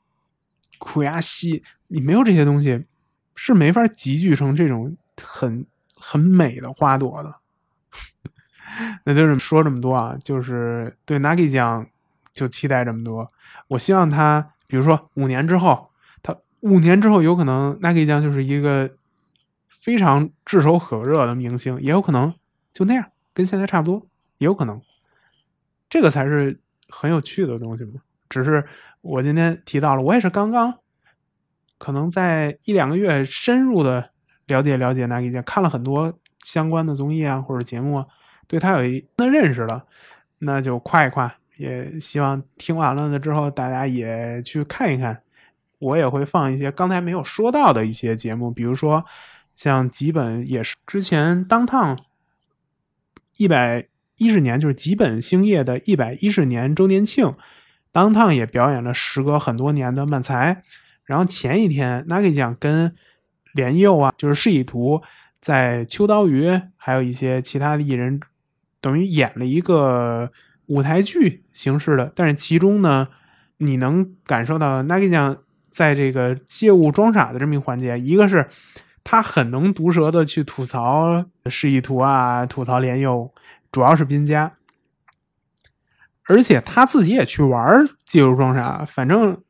[0.79, 2.85] 苦牙戏，你没有这些东西，
[3.35, 7.37] 是没法集聚成这种很很美的花朵的。
[9.05, 11.87] 那就是说这么多啊，就是对 Nagi 讲。
[12.35, 13.31] 就期待这么多，
[13.69, 15.91] 我希望他，比如说五年之后，
[16.23, 18.91] 他五年之后有可能 Nagi 酱就是一个
[19.69, 22.35] 非常炙手可热的明星，也有可能
[22.73, 24.07] 就那样，跟现在差不多，
[24.39, 24.81] 也有可能，
[25.91, 28.01] 这个才是很有趣的东西嘛。
[28.31, 28.67] 只是
[29.03, 30.79] 我今天提到了，我也是刚刚，
[31.83, 34.11] 可能在一两个月深入的
[34.47, 38.05] 了解了解 Nagi 酱，看了很多相关的综艺啊或者节目，
[38.47, 39.85] 对他有一定的认识了，
[40.39, 41.35] 那就夸一夸。
[41.57, 45.23] 也希望听完了呢之后，大家也去看一看。
[45.81, 49.05] 我也会放一些刚才没有说到的一些节目，比如说
[49.57, 51.99] 像吉本也是之前当趟
[53.39, 57.35] 一百一十年，就是吉本兴业的一百一十年周年庆，
[57.91, 60.63] 当趟也表演了时隔很多年的漫才。
[61.13, 62.95] 然后前一天 Nagi 酱跟
[63.53, 65.03] 连佑啊，就是示意图，
[65.43, 68.19] 在秋刀鱼还有一些其他的艺人，
[68.81, 70.33] 等于演了一个。
[70.69, 73.09] 舞台剧形式的，但是其中呢，
[73.59, 75.37] 你能感受到 Nagi 酱
[75.71, 78.49] 在这个借物装傻的这么一环节，一个是
[79.05, 83.31] 他很能毒舌的去吐槽示意图啊，吐槽莲佑，
[83.71, 84.55] 主要是滨家，
[86.27, 89.43] 而且他自己也去玩借物装傻，反正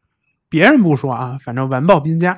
[0.52, 2.36] 别人不说啊，反正完爆滨家，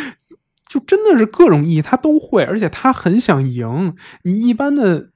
[0.70, 5.10] 就真的是各种艺他都会，而且他很想赢，你一般的。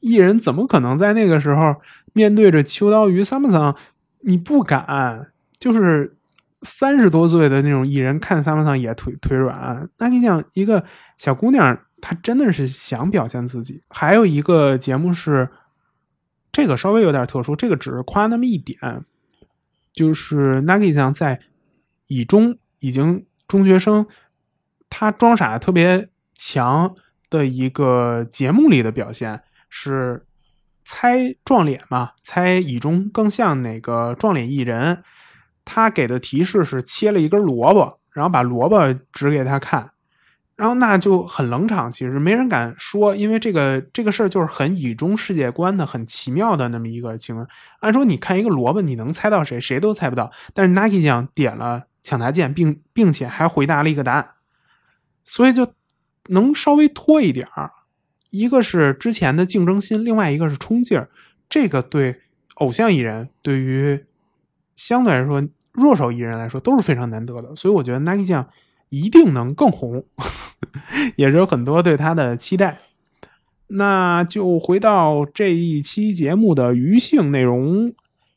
[0.00, 1.74] 艺人怎么可能在那个时候
[2.12, 3.74] 面对着秋刀鱼桑巴桑，
[4.20, 5.32] 你不敢？
[5.58, 6.16] 就是
[6.62, 9.90] 三十多岁的那种艺人看桑巴桑也腿腿软。
[9.98, 10.84] 那你想一个
[11.18, 13.82] 小姑娘，她真的是想表现自己。
[13.88, 15.48] 还有一个节目是
[16.52, 19.04] 这个稍微有点特殊，这个只是夸那么一点，
[19.92, 21.40] 就是 Nagi 酱在
[22.08, 24.04] 以中已经中学生，
[24.90, 26.94] 他装傻特别强
[27.30, 29.40] 的一个节目里的表现。
[29.70, 30.26] 是
[30.82, 32.12] 猜撞脸嘛？
[32.22, 35.02] 猜以中更像哪个撞脸艺人？
[35.62, 39.90] 他给的提示是切了一根萝卜，然后把萝卜指给他看，
[40.56, 41.92] 然后那就很冷场。
[41.92, 47.46] 其实没人敢说，因为这个这个事儿就是很以中世界观的、很奇妙的那么一个情况。
[47.80, 49.60] 按说你看一个萝卜，你能猜到谁？
[49.60, 50.32] 谁都猜不到。
[50.54, 54.28] 但是 Naki 酱点了抢答键，并并且还回答了一个答案，
[55.24, 55.72] 所以就
[56.28, 57.70] 能稍微拖一点儿。
[58.30, 61.08] 一个是之前的竞争心，另外一个是冲劲儿，
[61.48, 62.20] 这个对
[62.56, 64.04] 偶像艺人，对于
[64.76, 68.48] 相对来说弱手艺人来说都是非常难得的，所以我觉得 Nike 酱
[68.90, 70.04] 一定能更红，
[71.16, 72.78] 也是有很多对他的期待。
[73.68, 77.92] 那就回到这一期节目的余性内容，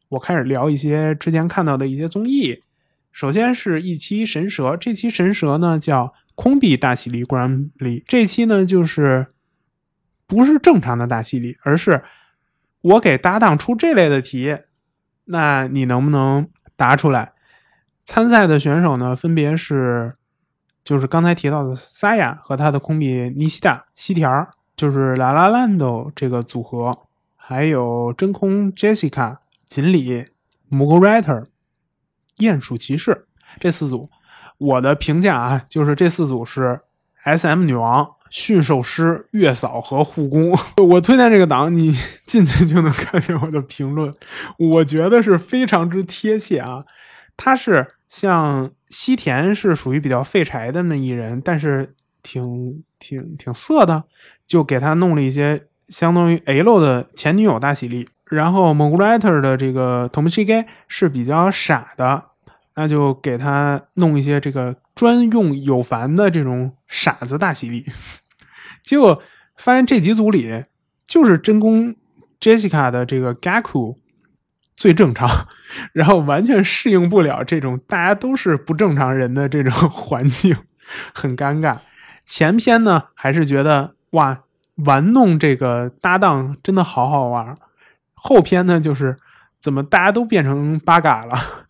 [0.10, 2.62] 我开始聊一些之前看到的一些综艺。
[3.12, 9.28] 首先是一期神蛇，这期神蛇呢叫空币大喜力观里，这期呢就是。
[10.28, 12.06] 不是正常的大戏里，而是
[12.80, 14.60] 我给搭档出这类的题，
[15.26, 16.47] 那你能不能
[16.78, 17.34] 答出来？
[18.06, 20.15] 参赛的选手呢，分别是
[20.86, 26.97] 就是刚才提到的萨亚和他的空比尼西达西条，就是拉拉兰斗这个组合，
[27.36, 30.28] 还有真空 Jessica 锦鲤
[30.69, 31.43] m u g Writer
[32.41, 33.25] 鼹鼠骑士
[33.60, 34.10] 这四组。
[34.58, 36.82] 我的评价啊，就是这四组是
[37.23, 38.08] SM 女王。
[38.30, 40.58] 驯兽师、月嫂和护工。
[40.82, 41.93] 我推荐这个档，你
[42.25, 44.10] 进去就能看见我的评论，
[44.58, 46.86] 我觉得是非常之贴切啊。
[47.36, 54.01] 他是像西田是属于比较废柴的那一人，但是挺挺挺色的，
[54.47, 58.08] 就给他弄了一些相当于 L 的前女友大喜力。
[58.30, 60.45] 然后 m o g r a t e r 的这个 t o m s h i
[60.45, 62.23] g a 是比较傻的，
[62.75, 67.86] 那就给他弄一些这个专用有凡的这种傻子大洗礼。
[68.84, 69.21] 结果
[69.57, 70.65] 发现这几组里，
[71.05, 71.95] 就是真宫
[72.39, 73.97] Jessica 的这个 Gaku
[74.75, 75.47] 最正常，
[75.93, 80.57] 然后完全适应不了这种大家都是不正常人的这种 环境，
[81.13, 81.77] 很尴尬。
[82.25, 84.43] 前篇呢，还是觉得哇，
[84.86, 87.57] 玩弄这个搭档真的好好玩。
[88.13, 89.17] 后篇呢，就是
[89.60, 91.61] 怎么大家都变成八嘎了，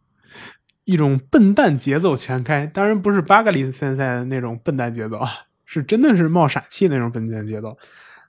[0.91, 2.65] 一种笨蛋节奏全开。
[2.65, 5.31] 当然不是巴嘎里森赛那种笨蛋节奏啊，
[5.65, 7.77] 是真的是冒傻气那种笨蛋节奏，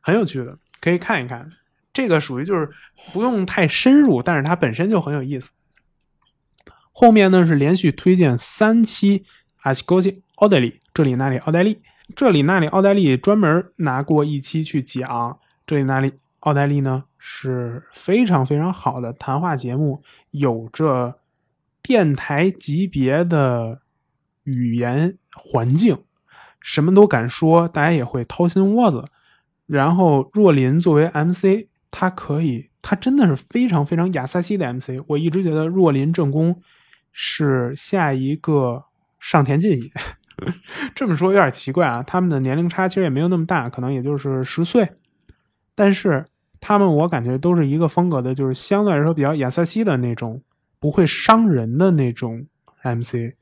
[0.01, 1.51] 很有趣的，可以看一看。
[1.92, 2.70] 这个属于就是
[3.12, 5.51] 不用太深入，但是它本身就很有意思。
[6.92, 9.25] 后面呢是连续推荐三期
[9.62, 11.81] 阿西高西奥黛丽，这里那里奥黛丽，
[12.14, 17.05] 这里那里奥黛丽专门拿过一期去讲，这里那里奥黛丽呢。
[17.25, 21.20] 是非常非常好的谈话节目，有着
[21.83, 23.81] 电台级别的
[24.45, 25.99] 语言环境，
[26.61, 29.05] 什么都敢说，大家也会掏心窝子。
[29.66, 34.90] 然后若琳作为 MC，他可以，他真的是非常非常亚萨西的 MC。
[35.09, 36.61] 我一直觉得若琳正宫
[37.12, 38.85] 是下一个
[39.18, 39.90] 上田进也。
[40.95, 44.92] 这么说有点奇怪啊，他们的年龄差其实也没有那么大，可能也就是十岁，
[45.75, 46.27] 但是。
[46.64, 50.40] 他们我感觉都是一个风格的，就是相对来说比较亚瑟西的那种，
[50.83, 52.45] 不会伤人的那种
[52.83, 53.37] MC。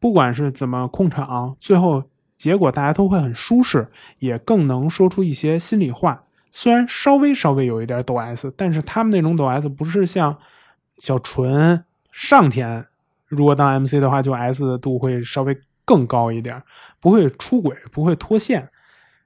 [0.00, 2.02] 不管是怎么控场，最后
[2.36, 3.86] 结果大家都会很舒适，
[4.18, 6.24] 也更能说出一些心里话。
[6.50, 10.36] 虽然稍微稍微有一点抖 S，但是他们那种抖 S 不是像
[10.96, 12.84] 小纯、上田，
[13.28, 16.60] 如果当 MC 的话，就 S 度会稍微更高一点，
[17.00, 18.68] 不会出轨，不会脱线。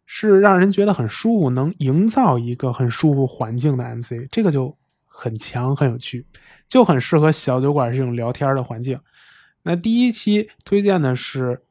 [0.04, 4.76] 是让人觉得很舒服，能营造一个很舒服环境的 MC，这个就
[5.12, 6.24] 很强很有趣，
[6.68, 8.98] 就很适合小酒馆这种聊天的环境。
[9.62, 11.62] 那第一期推荐的是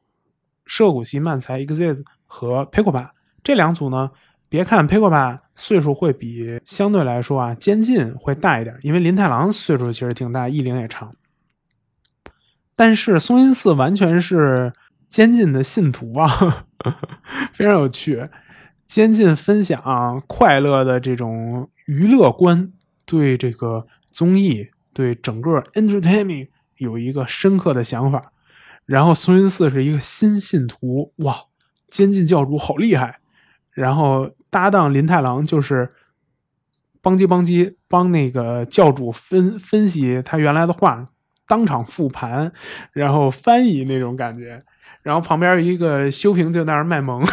[0.64, 3.10] 涉谷系漫才 Exist 和 p i c o p a
[3.42, 4.10] 这两组呢，
[4.48, 11.14] 别看 p i c o p a 岁数会比相对来说啊监禁会大一点，因为林太郎岁数其实挺大，艺龄也长，
[12.76, 14.72] 但是松阴寺完全是。
[15.12, 16.64] 监禁的信徒啊，
[17.52, 18.30] 非常有趣。
[18.86, 22.72] 监禁分享快乐的这种娱乐观，
[23.04, 28.32] 对这个综艺、对整个 entertainment 有一个深刻的想法。
[28.84, 31.44] 然后松云寺是一个新信徒，哇，
[31.88, 33.20] 监禁教主好厉害。
[33.70, 35.92] 然后搭档林太郎就是
[37.00, 41.08] 邦基邦基帮那个教主分分析他原来的话，
[41.46, 42.52] 当场复盘，
[42.92, 44.62] 然后翻译那种感觉。
[45.02, 47.24] 然后旁边一个修平就在那儿卖萌，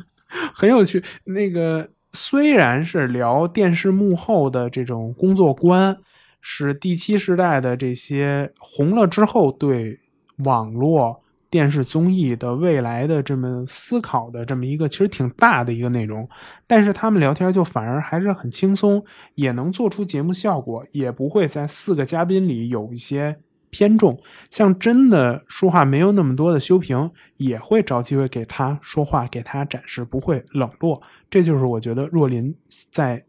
[0.54, 1.02] 很有趣。
[1.24, 1.88] 那个
[2.20, 5.96] 虽然是聊电视幕后的这种工作观，
[6.40, 9.96] 是第七时代的这些红了之后对
[10.38, 16.28] 网络电视综艺的未来的这么思考的这么一个其实挺大的一个内容，
[16.66, 19.00] 但是他们聊天就反而还是很轻松，
[19.36, 23.36] 也能做出节目效果，也不会在四个嘉宾里有一些。
[23.70, 24.18] 偏重，
[24.50, 31.02] 像真的说话没有那么多的修平，也会找机会给他说话，给他展示，不会冷落。
[31.30, 32.54] 这就是我觉得若琳
[32.90, 33.24] 在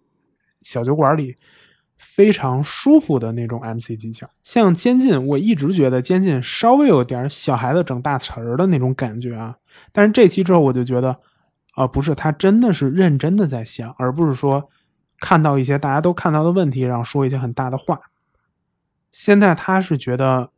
[0.61, 1.35] 小酒馆里
[1.97, 4.29] 非常舒服的那种 MC 技巧。
[4.43, 9.55] 像监禁，我一直觉得监禁稍微有点小孩子整大词儿的那种感觉啊。
[9.91, 11.17] 但是这期之后，我就觉得，
[11.75, 14.69] 啊，不是，他真的是认真的在想，而不是说
[15.19, 17.99] 看到一些大家都看到的问题，然后说一些很大的话。
[19.11, 20.51] 现在他是觉得，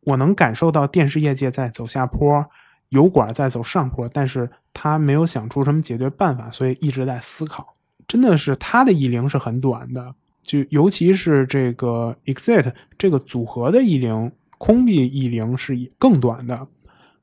[0.00, 2.46] 我能感受到电视业界在走下坡，
[2.90, 7.74] 油管在走上坡，但是他没有想出什么解决办法，所以一直在思考。
[8.06, 16.68] 真的是他的意龄是很短的，就尤其是这个 Exit 这个组合的意龄，空币艺龄是更短的，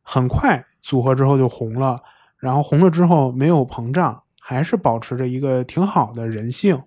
[0.02, 1.98] 很快组合之后就红了，
[2.38, 6.82] 然后红了之后没有膨胀，还是保持着一个挺好的人性。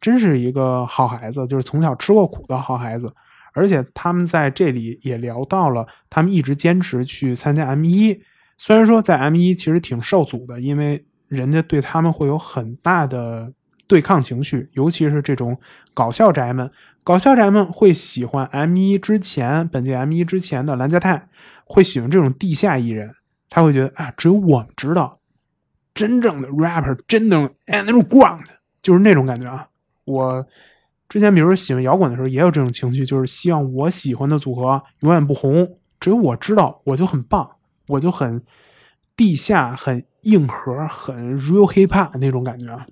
[0.00, 3.12] 真是一个好孩子，就是从小吃过苦的好孩子。
[3.52, 8.20] 而且他们在这里也聊到了，他们一直坚持去参加 M 一。
[8.56, 13.52] 虽然说在 M 一其实挺受阻的，因为人家对他们会有很大的
[13.88, 15.58] 对抗情绪，尤其是这种
[15.92, 16.70] 搞笑宅们。
[17.02, 21.28] 搞笑宅们会喜欢 M 一之前，本届 M 一之前的蓝家泰，
[21.64, 23.12] 会喜欢这种地下艺人。
[23.48, 25.18] 他会觉得啊，只有我们知道。
[25.92, 28.44] 真正的 rapper，真正 underground，
[28.80, 29.66] 就是那种感觉啊。
[30.10, 30.46] 我
[31.08, 37.48] 之前比如说喜欢摇滚的时候，也有这种情绪，就是希望我喜欢的组合永远不红，只有我知道，我就很棒，
[37.88, 38.42] 我就很
[39.16, 42.86] 地下、很硬核、很 real hip hop 那种感觉。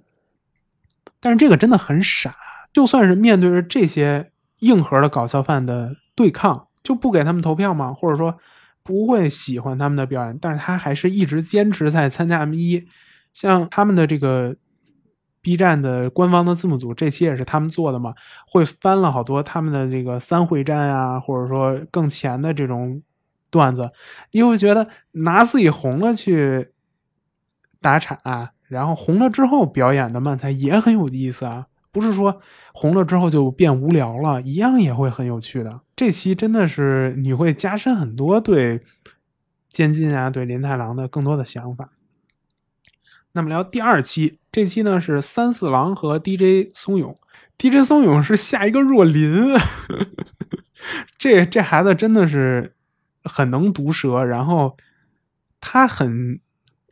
[1.20, 2.34] 但是这个真的很傻，
[2.72, 7.92] 就算是面对着这些硬核的搞笑犯的对抗，就不给他们投票吗？
[7.92, 8.36] 或者说
[8.82, 12.86] 不会喜欢他们的表演，但是他还是一直坚持在参加 M 一。
[13.34, 14.56] 像他们的这个
[15.40, 18.14] B 站的官方的字幕组，这期也是他们做的嘛，
[18.46, 23.02] 会翻了好多他们的这个三会战啊，或者说更前的这种
[23.50, 23.90] 段子，
[24.32, 26.70] 你会觉得拿自己红了去
[27.80, 28.52] 打岔。
[28.68, 32.38] 然后红了之后表演的慢才也很有意思啊，不是说
[32.74, 35.80] 红了之后就变无聊了，一样也会很有趣的。
[35.96, 38.82] 这期真的是你会加深很多对
[39.70, 41.88] 监禁啊、对林太郎的更多的想法。
[43.32, 47.16] 那么聊第二期，这期呢是三四郎和 DJ 松永
[47.58, 49.54] ，DJ 松永是下一个若林，
[51.18, 52.74] 这这孩子真的是
[53.24, 54.76] 很能毒舌，然后
[55.60, 56.40] 他很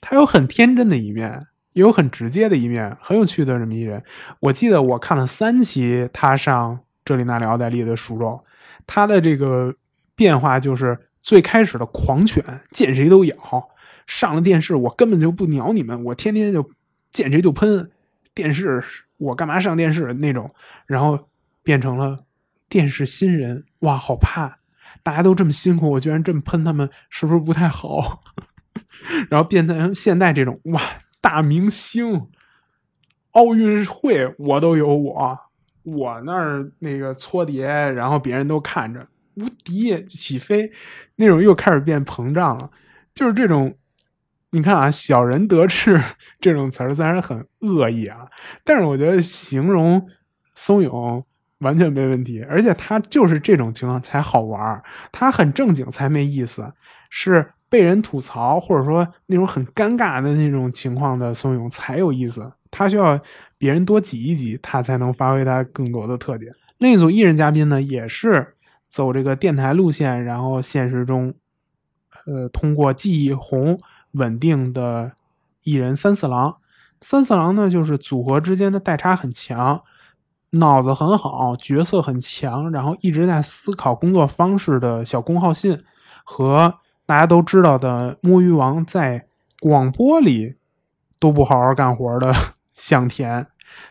[0.00, 1.46] 他有很天真的一面。
[1.72, 4.02] 也有很直接的一面，很有趣的这么一人。
[4.40, 8.42] 我记得我看了三期他上这里那里奥黛丽的熟肉，
[8.86, 9.74] 他的这个
[10.14, 13.36] 变化就是最开始的狂犬，见谁都咬。
[14.06, 16.70] 上了电视，我根本就不鸟你们，我天天就
[17.10, 17.90] 见谁就喷。
[18.34, 18.84] 电视
[19.16, 20.54] 我干嘛上电视那种？
[20.86, 21.28] 然后
[21.62, 22.24] 变成了
[22.68, 24.58] 电视新人，哇，好怕！
[25.02, 28.22] 大家都这么辛苦，我居然这么喷他们，是不是不太好？
[29.30, 30.80] 然后变成现在这种，哇！
[31.20, 32.28] 大明星，
[33.32, 35.38] 奥运会我都有我，
[35.82, 39.04] 我那儿那个搓碟，然后别人都看着，
[39.34, 40.70] 无敌起飞，
[41.16, 42.70] 那种又开始变膨胀了，
[43.12, 43.76] 就是这种，
[44.56, 46.00] 你看啊，小人得志
[46.40, 48.26] 这种词儿虽然很恶意啊，
[48.64, 50.08] 但是我觉得形容
[50.54, 51.24] 松永
[51.58, 54.82] 完全没问题，而且他就是这种情况才好玩儿
[55.12, 56.72] 他很正经才没意思，
[57.10, 57.52] 是。
[57.68, 62.50] 被人吐槽，或者说那种很尴尬的那种情况的松永才有意思。
[62.70, 63.20] 他需要
[63.58, 66.50] 别人多挤一挤，他才能发挥他更多的特点。
[66.78, 68.54] 另一组艺人嘉宾呢，也是
[68.88, 71.34] 走这个电台路线，然后现实中，
[72.26, 73.76] 呃，通过记忆红
[74.16, 75.12] 稳定的
[75.62, 76.56] 艺人三四郎。
[77.00, 79.82] 三四郎呢，就是组合之间的代差很强，
[80.50, 85.78] 脑子很好，角色很强，然后一直在思考工作方式的小宫浩信
[86.24, 86.74] 和。
[87.08, 89.28] 大家都知道的摸鱼王在
[89.60, 90.56] 广播里
[91.20, 92.34] 都不好好干活的
[92.72, 93.46] 向田，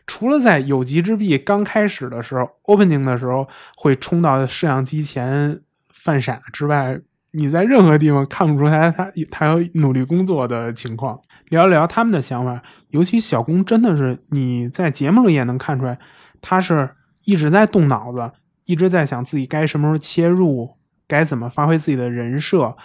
[0.05, 3.47] 除了在有极之壁刚开始的时候 opening 的时候
[3.77, 5.61] 会冲到摄像机前
[5.93, 6.99] 犯傻之外，
[7.35, 11.19] 你在任何地方看不出来他他有努力工作的情况。
[11.49, 15.99] 聊一聊他们的想法，尤其小工真的是你在节目里也能看出来，
[16.41, 16.89] 他是
[17.25, 18.31] 一直在动脑子，
[18.65, 20.75] 一直在想自己该什么时候切入，
[21.07, 22.75] 该怎么发挥自己的人设。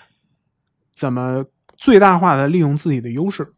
[0.94, 1.46] 怎么
[1.78, 3.54] 最大化的利用自己的优势？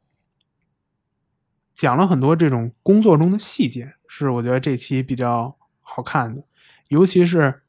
[1.74, 6.44] 讲了很多这种工作中的细节，是我觉得这期比较好看的。
[6.86, 7.62] 尤其是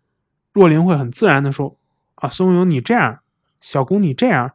[0.52, 1.80] 若琳会很自然的说
[2.24, 3.20] ：“啊，松永你这样，
[3.60, 4.54] 小宫你这样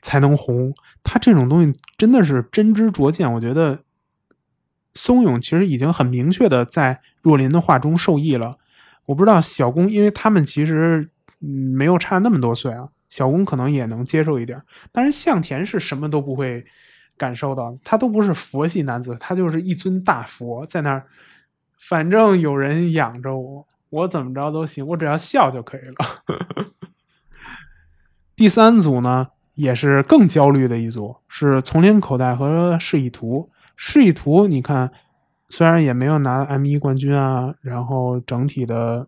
[0.00, 3.30] 才能红。”他这种东西真的是真知灼见。
[3.34, 3.80] 我觉得
[4.94, 8.56] 松永其实已经很明确的在若琳的话中受益了。
[9.04, 12.88] 我不知道小宫，因为他们其实没有差那么多岁啊。
[13.10, 14.62] 小宫可能也能接受一点，
[14.92, 16.64] 但是向田是什么都不会
[17.16, 21.04] 感受到，他都不是佛系男子，他就是一尊大佛在那儿，
[21.76, 26.22] 反正有人养着我，我怎么着都行，我只要笑就可以了。
[28.40, 33.50] 第三组呢，也是更焦虑的一组，是丛林口袋和示意图。
[33.76, 34.90] 示意图，你看，
[35.50, 39.06] 虽然也没有拿 M 一冠军啊，然后整体的，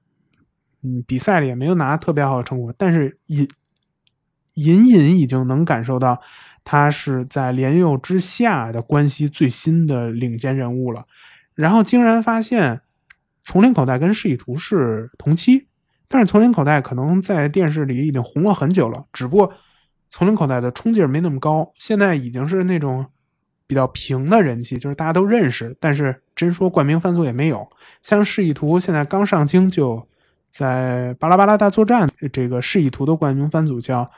[0.83, 3.49] 嗯，比赛里也没有拿特别好的成果，但是隐
[4.53, 6.21] 隐隐已经能感受到，
[6.63, 11.07] 他是在莲佑之下的关系最新的领先人物了。
[11.55, 12.83] 然后竟然发现，
[13.43, 15.69] 丛林口袋跟示意图是同期，
[16.13, 19.51] 但是丛林口袋可能在电视里已经红了很久了，只不过
[20.11, 23.07] 丛林口袋的冲劲没那么高，现在已经是那种
[23.67, 27.67] 比较平的人气，就是大家都认识，但是真说冠名番组也没有。
[28.03, 30.07] 像示意图现在刚上清，就
[30.51, 34.11] 在巴拉巴拉大作战这个示意图的冠名番组叫。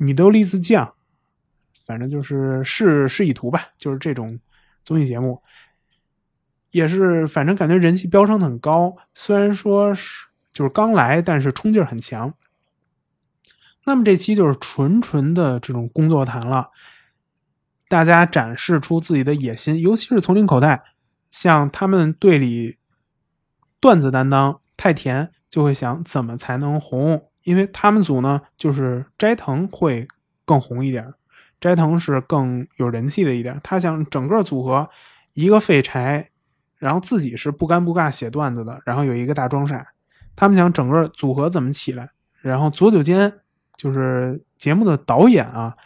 [0.00, 0.94] 米德利兹酱，
[1.84, 4.38] 反正就是示示意图吧，就是这种
[4.84, 5.42] 综艺节目，
[6.70, 8.96] 也是反正感觉人气飙升很高。
[9.12, 12.34] 虽然说是就是刚来，但是冲劲儿很强。
[13.84, 16.70] 那么这期就是纯纯的这种工作谈了。
[17.88, 20.82] 大家展示出自己的野心，尤其是丛林口袋，
[21.30, 22.76] 像他们队里
[23.80, 30.06] 段子担当太田就会想怎么才能红，因为他们组呢就是斋藤会
[30.44, 31.14] 更红一点，
[31.58, 34.90] 斋藤是更有人气的一点，他想整个组合
[35.32, 36.28] 一个废柴，
[36.76, 39.86] 然后自己是不尴不尬写段子的，然后有一个大装傻，
[40.40, 42.08] 他们想整个组合怎么起来，
[42.40, 43.40] 然后左久间
[43.76, 45.76] 就是节目的导演啊。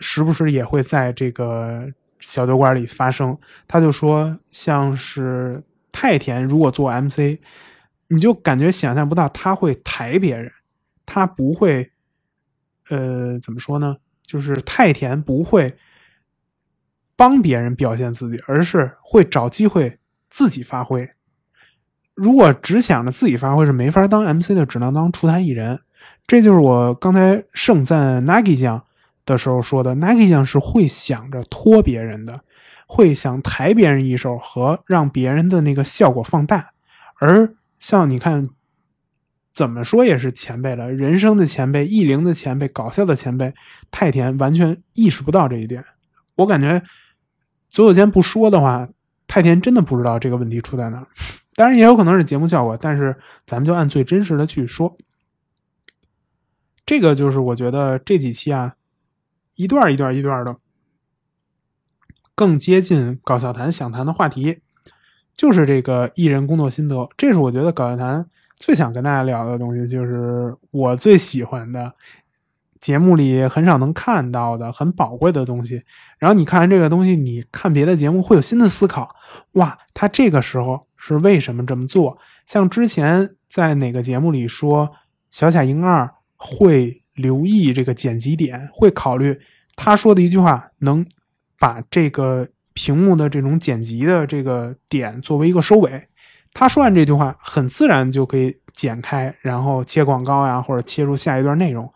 [0.00, 3.36] 时不时也会在这个小酒馆里发生。
[3.66, 7.38] 他就说，像是太田如果做 MC，
[8.08, 10.52] 你就感觉想象不到他会抬别人，
[11.06, 11.90] 他不会，
[12.90, 13.96] 呃，怎么说呢？
[14.22, 15.74] 就是太田不会
[17.16, 21.10] 帮别人表现自己，而是会找机会自己发挥。
[22.22, 25.80] 如果只想着自己发挥，是没法当 MC 的，只能当出台艺人。
[26.26, 28.84] 这就是我刚才盛赞 Nagi 酱。
[29.26, 32.40] 的时候说的，Nagi 酱是会想着拖别人的，
[32.86, 36.70] 会想抬别人一手和让别人的那个效果放大。
[37.20, 38.48] 而像你看，
[39.54, 43.54] 怎么说也是前辈了，人生的前辈、艺龄的前辈、搞笑的前辈，
[43.90, 45.84] 太田完全意识不到这一点。
[46.36, 46.82] 我感觉，
[47.68, 48.88] 左有间不说的话，
[49.28, 51.06] 太田真的不知道这个问题出在哪儿。
[51.60, 53.14] 当然也有可能是节目效果，但是
[53.46, 54.96] 咱们就按最真实的去说。
[56.86, 58.76] 这个就是我觉得这几期啊。
[59.56, 60.56] 一段一段一段的，
[62.34, 64.60] 更接近搞笑谈想谈的话题，
[65.34, 67.06] 就是这个艺人工作心得。
[67.18, 71.92] 这是我觉得搞笑谈最想跟大家聊的东西，就是我最喜欢的
[72.80, 75.82] 节目里很少能看到的很宝贵的东西。
[76.18, 79.14] 然后你看完这个东西，你看别的节目会有新的思考。
[79.52, 82.16] 哇，他这个时候是为什么这么做？
[82.46, 84.92] 像之前在哪个节目里说
[85.32, 86.98] 小贾英二会。
[87.14, 89.38] 留意这个剪辑点，会考虑
[89.76, 91.04] 他说的一句话能
[91.58, 96.08] 把这个屏幕的这种剪辑的这个点作为一个收尾。
[96.54, 101.92] 他说完这句话，很自然就可以剪开，然后切广告呀，或者切入下一段内容。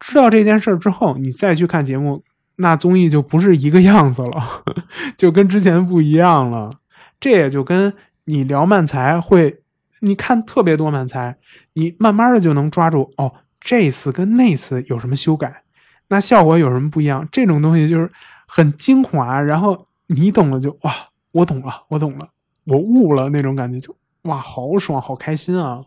[0.00, 2.24] 知道这件事之后，你再去看节目，
[2.56, 4.64] 那综艺就不是一个样子了，
[5.16, 6.80] 就跟之前不一样了。
[7.20, 7.94] 这也就跟
[8.24, 9.62] 你聊漫才会，
[10.00, 11.36] 你看特别多漫才，
[11.72, 13.32] 你慢慢的就能抓住哦。
[13.60, 15.62] 这次跟那次有什么修改？
[16.08, 17.28] 那效果有什么不一样？
[17.32, 18.10] 这种东西就是
[18.46, 20.94] 很精华，然后你懂了就哇，
[21.32, 22.30] 我懂了，我懂了，
[22.64, 25.82] 我悟了那种感觉就哇，好爽，好开心啊！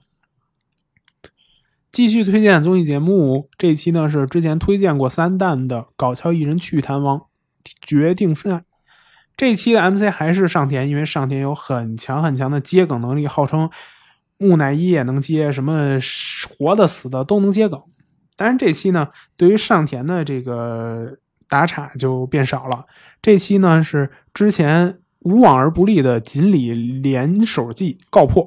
[1.91, 7.21] 继续推荐综艺节目，这期呢是之前推荐过三弹的搞笑艺人趣谈王
[7.81, 8.63] 决定赛。
[9.37, 13.69] 这期的 MC 还是上田，因为上田有很强很强的接梗能力，号称。
[14.43, 15.99] 木乃伊也能接，什么
[16.49, 17.79] 活的死的都能接梗。
[18.35, 19.07] 当然这期呢，
[19.37, 21.15] 对于上田的这个
[21.47, 22.87] 打岔就变少了。
[23.21, 28.43] 这期呢是之前无往而不利的锦鲤联手记告破。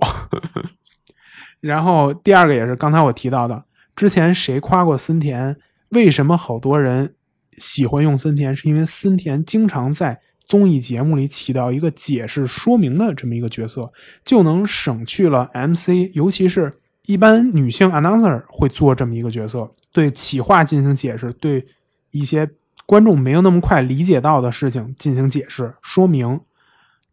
[1.62, 3.64] 然后第二个也是刚才我提到的，
[3.94, 5.56] 之前谁夸过森田？
[5.90, 7.14] 为什么好多人
[7.58, 8.56] 喜欢用森田？
[8.56, 10.20] 是因为森田经常在。
[10.46, 13.90] 综艺节目里起到一个解释说明的这么一个角色，
[14.24, 21.66] 就能省去了 MC，尤其是一般女性 announcer 会做这么一个角色，对企划进行解释，对
[22.10, 22.50] 一些
[22.84, 26.38] 观众没有那么快理解到的事情进行解释说明，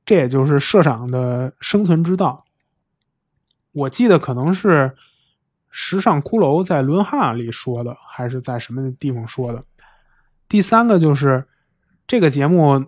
[0.05, 2.43] 这也就是社长的生存之道。
[3.71, 4.91] 我记得可能是
[5.69, 9.63] 时尚骷髅在伦汉里说的，还是在什么地方说的。
[10.49, 11.45] 第三个就是。
[12.11, 12.83] 这个节目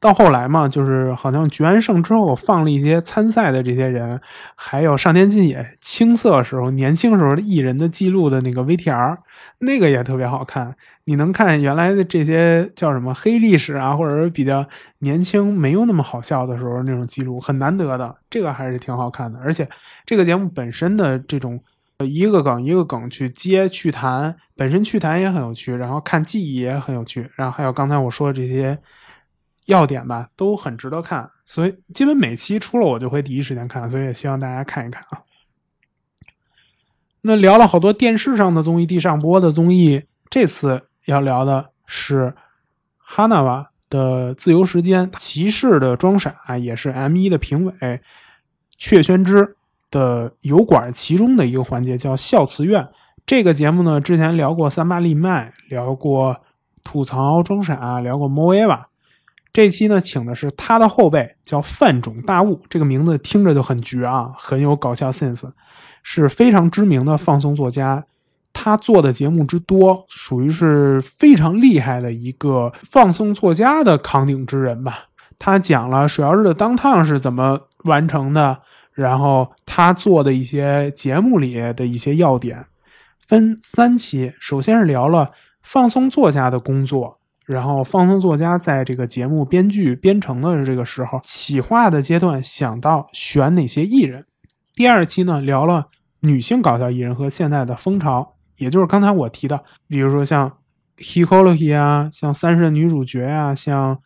[0.00, 4.20] 到后来嘛，就是好像决完胜之后放了一些参赛的这些人，
[4.56, 9.18] 还有上天进也青涩时候、年轻时候的艺人的记录的那个 VTR，
[9.60, 10.74] 那个也特别好看。
[11.04, 14.66] 你能看原来的这些叫什么黑历史啊，或者是比较
[14.98, 18.16] 年轻没有那么好笑的时候那种记录，很难得的。
[18.28, 19.68] 这个还是挺好看的，而且
[20.04, 21.60] 这个节目本身的这种。
[22.04, 28.78] 一个梗一个梗去接去谈，本身去谈也很有趣，然后看记忆也很有趣，然后还有刚才我说的这些
[29.66, 31.30] 要点吧，都很值得看。
[31.46, 35.20] 所以基本每期出了我就会第一时间看，所以也希望大家看一看啊。
[37.22, 42.34] 那聊了好多电视上的综艺，地上播的综艺，这次要聊的是
[42.98, 48.00] 哈娜瓦的自由时间，骑士的装傻也是 M 一的评委，
[48.78, 49.56] 阙宣之。
[49.94, 52.84] 的油管其中的一个环节叫孝慈院，
[53.24, 56.36] 这个节目呢，之前聊过三八立麦，聊过
[56.82, 58.88] 吐槽装傻，聊过莫耶瓦。
[59.52, 65.48] 这期呢，请的是他的后辈，叫范种大悟，这个名字听着就很绝啊，很有搞笑 sense，
[66.02, 68.04] 是非常知名的放送作家，
[68.52, 75.04] 他做的节目之多，属于是非常厉害的一个放送作家的扛鼎之人吧。
[75.38, 78.58] 他讲了水曜日的当趟是怎么完成的，
[78.94, 82.64] 然后他做的一些节目里的一些要点，
[83.26, 84.32] 分三期。
[84.38, 85.32] 首先是聊了
[85.62, 94.24] 放松作家的工作，然后放松作家在这个节目编剧编程的这个时候，企划的阶段想到选哪些艺人。
[94.74, 95.88] 第二期呢，聊了
[96.20, 98.34] 女性搞笑艺人和现在的风潮。
[98.56, 100.58] 也就是刚才我提的，比如说像
[100.98, 103.98] Hikology 啊，像三十的女主角啊，像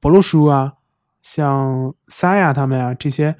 [0.00, 0.72] 博鲁舒啊，
[1.20, 3.36] 像 Saya 他们啊，这些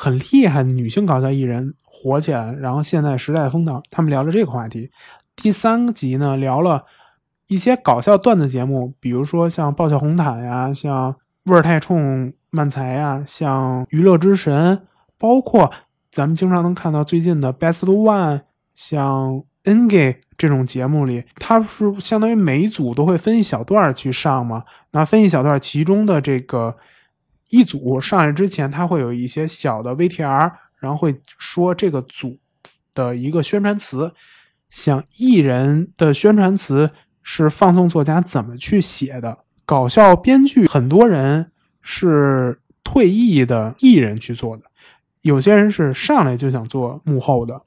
[0.00, 4.90] 很厉害的女性搞笑艺人火起来，然后现在时代风潮，他们聊了这个话题。
[5.36, 6.86] 第三集呢，聊了
[7.48, 14.86] 一些搞笑段子节目，比如说像爆笑红毯呀，像味儿太冲漫才呀，像娱乐之神，
[15.18, 15.70] 包括
[16.10, 18.40] 咱们经常能看到最近的 Best One，
[18.74, 19.42] 像。
[19.64, 24.64] N g a 这种节目里，它是相当于每一组都会分一小段去上嘛？
[24.92, 26.74] 那分一小段，其中的这个
[27.50, 32.38] 一组上来之前，他会有一些小的 VTR，然后会说这个组
[32.94, 34.12] 的一个宣传词。
[34.70, 36.88] 像艺人的宣传词
[37.24, 39.36] 是放送作家怎么去写的？
[39.66, 41.50] 搞笑编剧很多人
[41.82, 44.62] 是退役的艺人去做的，
[45.22, 47.60] 有些人是上来就想做幕后的。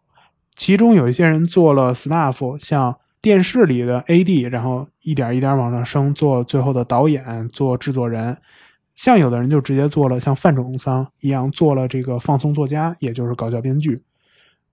[0.56, 8.38] 其中有一些人做了 staff，像电视里的 AD，然后一点一点往上升，做最后的导演，做制作人。
[8.96, 14.02] 像有的人就直接做了像范仲桑一样，做了这个放松作家，也就是搞笑编剧。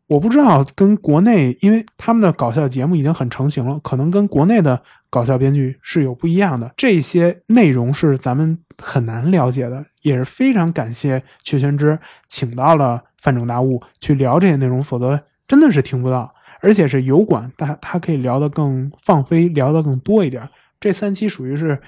[0.06, 6.72] 我不知道跟国内，因为他们的搞笑节目已经很成型了，可能跟国内的搞笑编剧是有不一样的。
[6.76, 11.98] 这些内容是咱们很难了解的，也是非常感谢阙玄之
[12.28, 15.20] 请到了范仲大悟去聊这些内容，否则。
[15.48, 20.48] 真的是听不到，而且是油管，他他可以聊得更放飞，聊得更多一点。
[20.78, 21.82] 这三期属于是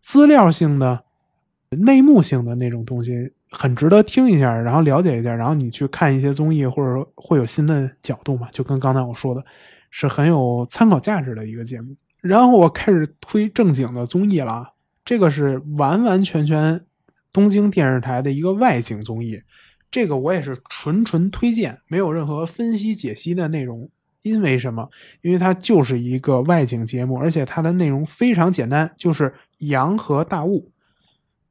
[0.00, 1.02] 资料性的、
[1.76, 8.48] 内幕性的那种东西，很值得听一下，然后了解一下，然后你去看一些综艺，或者说会有新的角度嘛？
[8.50, 9.44] 就跟刚才我说的，
[9.90, 11.94] 是很有参考价值的一个节目。
[12.20, 14.72] 然后我开始推正经的综艺了，
[15.04, 16.80] 这个是完完全全
[17.32, 19.40] 东京电视台的一个外景综艺。
[19.90, 23.88] 这个我也是纯纯推荐，没有任何分析解析的内容。
[24.22, 24.86] 因为什么？
[25.22, 30.70] 因为它就是一个外景节目，而且它的内容非常简单，就是羊和大雾，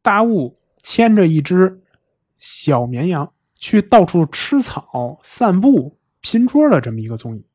[0.02, 1.82] 大雾牵着一只
[2.38, 7.46] 小绵羊去到处吃草、散步、拼桌的这么一个综艺。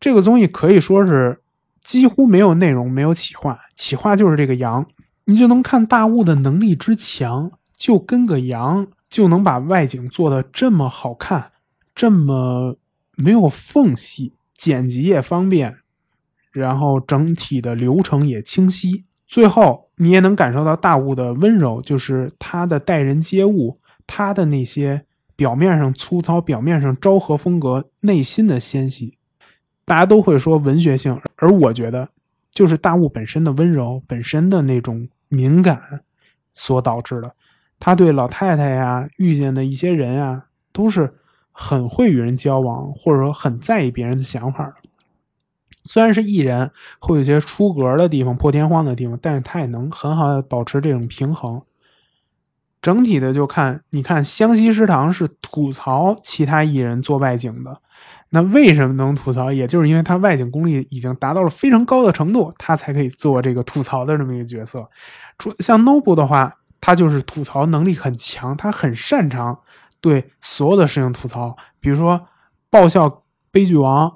[0.00, 1.40] 这个综艺可以说是
[1.80, 4.86] 几乎没有内容，没有企划，企划就是这个羊，
[5.24, 8.88] 你就能看大雾的能力之强，就跟个羊。
[9.10, 11.52] 就能把外景做的这么好看，
[11.94, 12.76] 这么
[13.16, 15.78] 没有缝隙，剪辑也方便，
[16.52, 19.06] 然后整体的流程也清晰。
[19.28, 25.04] 最后你也能感受到大雾的温柔，就是他的待人接物，他的那些
[25.36, 29.18] 表面上粗糙、表面上昭和风格，内心的纤细。
[29.84, 32.08] 大家都会说文学性，而我觉得
[32.50, 35.80] 就是大雾本身的温柔，本身的那种敏感
[36.54, 37.32] 所导致的。
[37.78, 41.14] 他对老太太呀，遇见的一些人呀，都是
[41.52, 44.74] 很会与人交往，或者说很在意别人的想法。
[45.88, 51.60] 虽然是艺人，会有些出格的地方、破天荒的地方，但是他也能很好的保持这种平衡。
[52.80, 57.80] 整体的就看，你看湘西食堂是吐槽其他艺人做外景的，
[58.28, 59.50] 那为什么能吐槽？
[59.50, 64.88] 也就是因为他外景功力已经达到了非常高的程度，他才可以做这个吐槽的这么一个角色。
[65.38, 66.54] 出像 Noble 的话。
[66.80, 69.58] 他就是吐槽能力很强，他很擅长
[70.00, 71.56] 对所有的事情吐槽。
[71.80, 72.28] 比如说
[72.70, 74.14] 爆笑悲剧王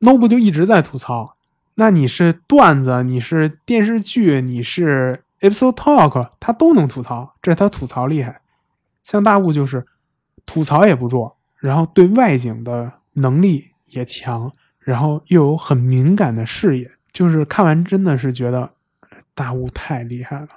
[0.00, 1.36] ，Nob 就一直在吐槽。
[1.74, 8.40] 那你是段子，你是电视剧，你是 episode talk，他都能吐槽，这是他吐槽厉害。
[9.04, 9.86] 像大雾就是
[10.46, 18.70] 吐槽也不弱，然后对外景的能力也强，然后又有很敏感的视野，就是看完真的是觉得
[19.34, 20.48] 大雾太厉害了。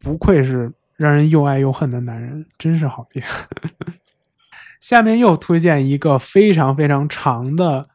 [0.00, 3.46] 不愧是让人又爱又恨的男人，真是好厉害！
[4.80, 7.90] 下面又推荐一个非常非常长的，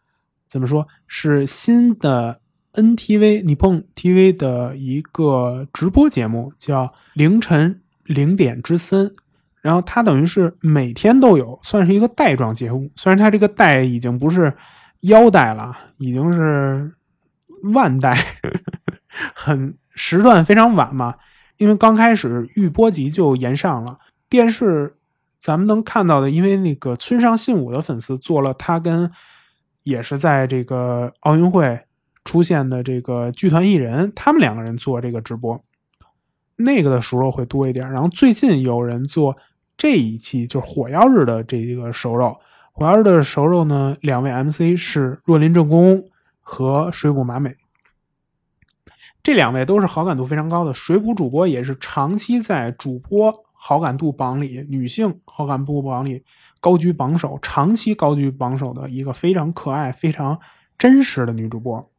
[0.47, 2.39] 怎么说是新的
[2.73, 9.11] NTV 你碰 TV 的一个直播节目，叫凌晨零点之森。
[9.61, 12.89] 然后它等于是每天都有，算是一个带状节目。
[12.95, 14.53] 虽然它这个带已经不是
[15.01, 16.93] 腰带了，已经是
[17.73, 18.17] 腕带，
[19.33, 21.15] 很时段非常晚嘛。
[21.57, 23.97] 因为刚开始预播集就延上了，
[24.29, 24.95] 电视
[25.41, 29.11] 咱们能看到的，因为那个村上信五的粉丝做了他跟
[29.87, 31.79] 也是在这个奥运会
[32.25, 35.57] 出现的这个剧团艺人，他们两个人做这个直播，
[36.57, 37.89] 那个的熟肉会多一点。
[37.89, 39.37] 然后最近有人做
[39.77, 42.37] 这一期就是火药日的这一个熟肉，
[42.73, 46.03] 火药日的熟肉呢，两位 MC 是若林正宫
[46.41, 47.55] 和水谷麻美，
[49.23, 56.25] 这两位都是好感度非常高的水谷主播，也是长期在主播好感度榜里，女性好感度榜里。
[56.67, 60.37] 高居榜首，长期高居榜首的一个非常可爱、非常
[60.77, 61.89] 真实的女主播。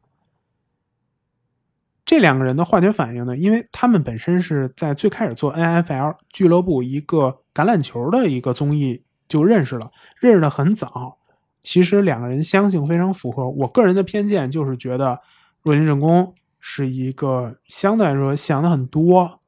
[2.05, 3.35] 这两个人的化学反应呢？
[3.35, 9.89] 因为他们本身是在最开始做 NFL 俱乐部一个橄榄球的一个综艺就认识了，
[10.19, 11.17] 认识的很早。
[11.61, 13.49] 其实两个人相性非常符合。
[13.49, 15.19] 我个人的偏见就是觉得
[15.63, 19.39] 若林正宫是一个相对来说想的很多，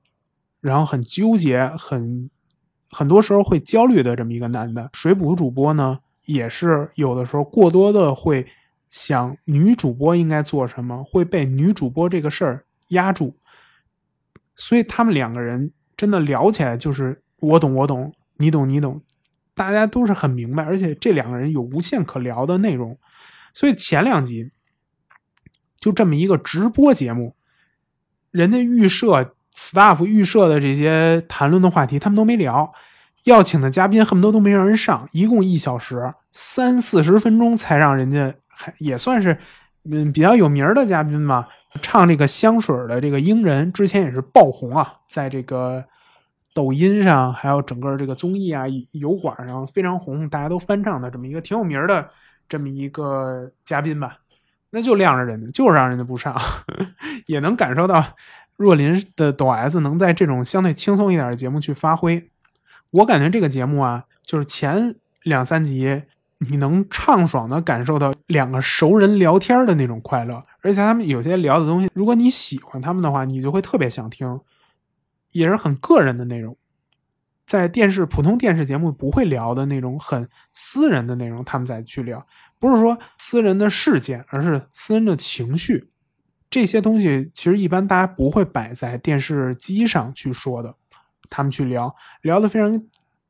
[0.62, 2.32] 然后很纠结、很。
[2.92, 8.46] 很多时候会焦虑的这么一个男的，水补主播呢，也是有的时候过多的会
[8.90, 13.34] 想女主播应该做什么，会被女主播这个事儿压住，
[14.56, 19.02] 所以他们两个人真的聊起来就是我懂我懂，你懂你懂，
[19.54, 22.98] 大家都是很明白，而且这两个人有无限可聊的内容，
[23.54, 24.52] 所以前两集
[25.78, 27.36] 就这么一个直播节目，
[28.32, 29.34] 人家预设。
[29.62, 32.74] Staff 预设的这些谈论的话题，他们都没聊。
[33.26, 39.38] 要请的嘉宾恨不得都没让人上，一共一小时三四十分钟才让人家，还也算是
[39.84, 41.48] 嗯比较有名的嘉宾吧。
[41.84, 45.86] 唱这个香水的这个英人之前也是爆红啊，在这个
[46.56, 52.10] 抖音上还有整个这个综艺啊油管上非常红，大家都翻唱的这么一个挺有名的
[52.50, 54.18] 这么一个嘉宾吧。
[54.72, 56.36] 那就晾着人家，就是让人家不上，
[57.28, 58.04] 也能感受到。
[58.58, 62.30] 若琳的抖 S 能在这种相对轻松一点的节目去发挥，
[62.92, 66.04] 我感觉这个节目啊，就是前两三集
[66.40, 74.40] 你能畅爽的感受到两个熟人聊天的那种快乐，而且他们有些聊的东西，如果你喜欢他们的话，你就会特别想听，
[75.32, 76.58] 也是很个人的内容，
[77.46, 82.26] 在电视普通电视节目不会聊的那种很私人的内容，他们再去聊，
[82.60, 85.91] 不是说私人的事件，而是私人的情绪。
[86.52, 90.76] 这些东西其实一般大家不会摆在电视机上去说的，
[91.30, 92.84] 他们去聊聊的非常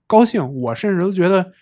[0.08, 0.44] 高兴。
[0.56, 1.54] 我甚至都觉得，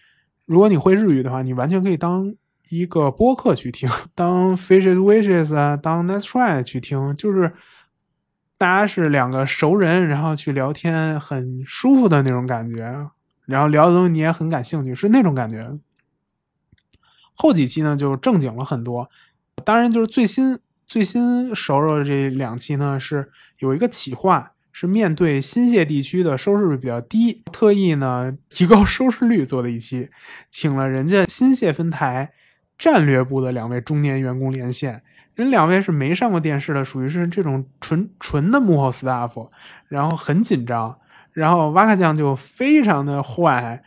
[0.46, 2.34] 如果你会日语的话，你完全可以当
[2.70, 7.52] 一个播客去听，当 Fishes Wishes 啊，当 Nice Try 去听，就是
[8.58, 13.10] 大家是两个熟人，然后去聊天，很舒服的那种感觉。
[13.46, 15.78] 然后聊的东西你也很感兴趣，是那种感觉。
[17.34, 19.10] 后几期呢就正经了很多，
[19.66, 20.58] 当然就是最新。
[20.90, 23.30] 最新熟肉的这两期呢，是
[23.60, 30.10] 有一个企划，是面对新泻地区的收视率比较低，特意呢提高收视率做的一期，
[30.50, 32.32] 请了人家新泻分台
[32.76, 35.04] 战略部的两位中年员工连线，
[35.36, 39.48] 人两位是没上过电视的，属于是这种纯纯的幕后 staff，
[39.90, 40.98] 然后很紧张，
[41.34, 43.84] 然后瓦卡酱就非常的坏，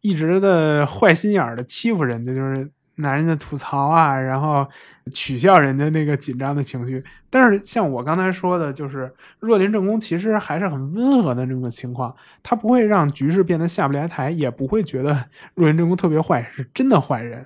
[0.00, 2.70] 一直的坏心眼的欺负人家，就是
[3.00, 4.66] 拿人家吐槽啊，然后。
[5.12, 15.24] 取笑人家那个紧张的情绪，但是像我刚才说的，就是若林正宫其实还是很温和的这种情况，他不会让局势变得下不来台，也不会觉得
[15.56, 17.44] 若林正宫特别坏，是真的坏人，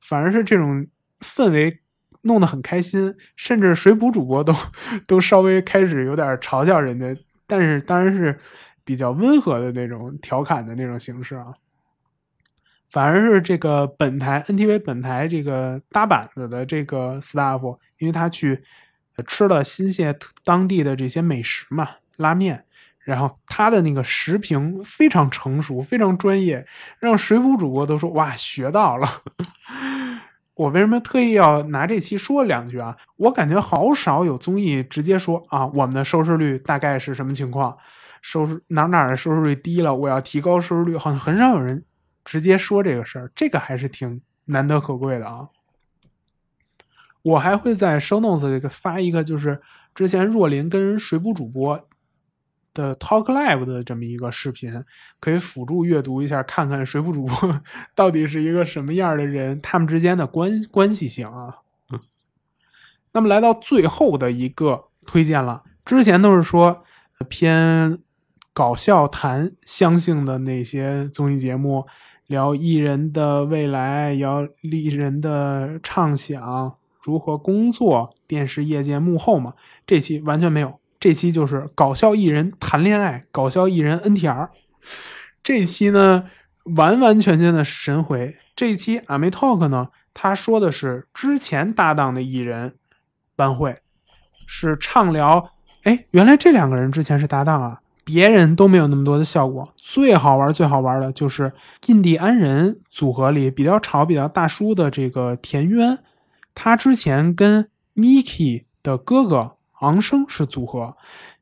[0.00, 0.84] 反而是这种
[1.20, 1.78] 氛围
[2.22, 4.52] 弄得很开心，甚至水补主播都
[5.06, 8.36] 都稍微开始有点嘲笑人家，但是当然是
[8.82, 11.54] 比较温和的那种调侃的那种形式啊。
[12.94, 18.62] 反而是这个本台 NTV 本台这个搭板子的这个 staff，因为他去
[19.26, 21.88] 吃了新泻当地的这些美食嘛，
[22.18, 22.64] 拉面，
[23.00, 26.64] 然后他的那个食评非常成熟，非常专业，
[27.00, 29.08] 让水浒主播都说哇学到了。
[30.54, 32.96] 我为什么特意要拿这期说两句啊？
[33.16, 37.76] 我感觉好少有综艺直接说啊，我们的收视率大概是什么情况，
[38.22, 41.84] 收视哪哪的收视率低了，我要提高收视率，好像很少有人。
[42.24, 45.48] 直接说这个事儿，这个还是挺难得可贵的啊！
[47.22, 49.60] 我还会在 show notes 这个发一个，就是
[49.94, 51.88] 之前若琳跟水补主播
[52.74, 54.84] 的 talk live 的这么一个视频，
[55.20, 57.60] 可以辅助阅读一下，看看水补主播
[57.94, 61.58] 到底是一个什么样的人，他们之间的关关系性啊。
[63.12, 66.84] 那么来到最后的一个推荐了，之前都是说
[67.28, 67.98] 偏
[68.52, 71.86] 搞笑谈相性的那些综艺节目。
[72.26, 79.54] 聊艺人的未来，聊艺人的畅想，如何工作，电视业界幕后嘛？
[79.86, 84.48] 这期完全没有，这期就是搞笑艺人谈恋爱，搞笑艺人 NTR。
[85.42, 86.24] 这期呢，
[86.76, 88.36] 完完全全的神回。
[88.56, 92.74] 这期 a m e Talk 呢，他说的是之前搭档的艺人
[93.36, 93.76] 班会，
[94.46, 95.50] 是畅聊。
[95.82, 97.80] 哎，原来这两个人之前是搭档啊！
[98.04, 99.68] 别人都没有那么多的效果。
[99.76, 101.52] 最好玩、最好玩的就是
[101.86, 105.98] 印第安人组合里比较吵、比较大叔的这个田渊，
[106.54, 110.96] 他之前跟 Miki 的哥哥昂生是组合，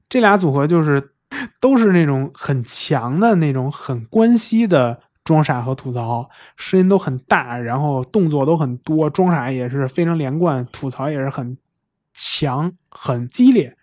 [0.09, 1.13] 这俩组合就是
[1.61, 11.57] 都是那种很强的那种很关系的装傻和吐槽，声音都很大，然后动作都很多，装傻也是非常连贯，吐槽也是很
[12.13, 13.77] 强、很激烈。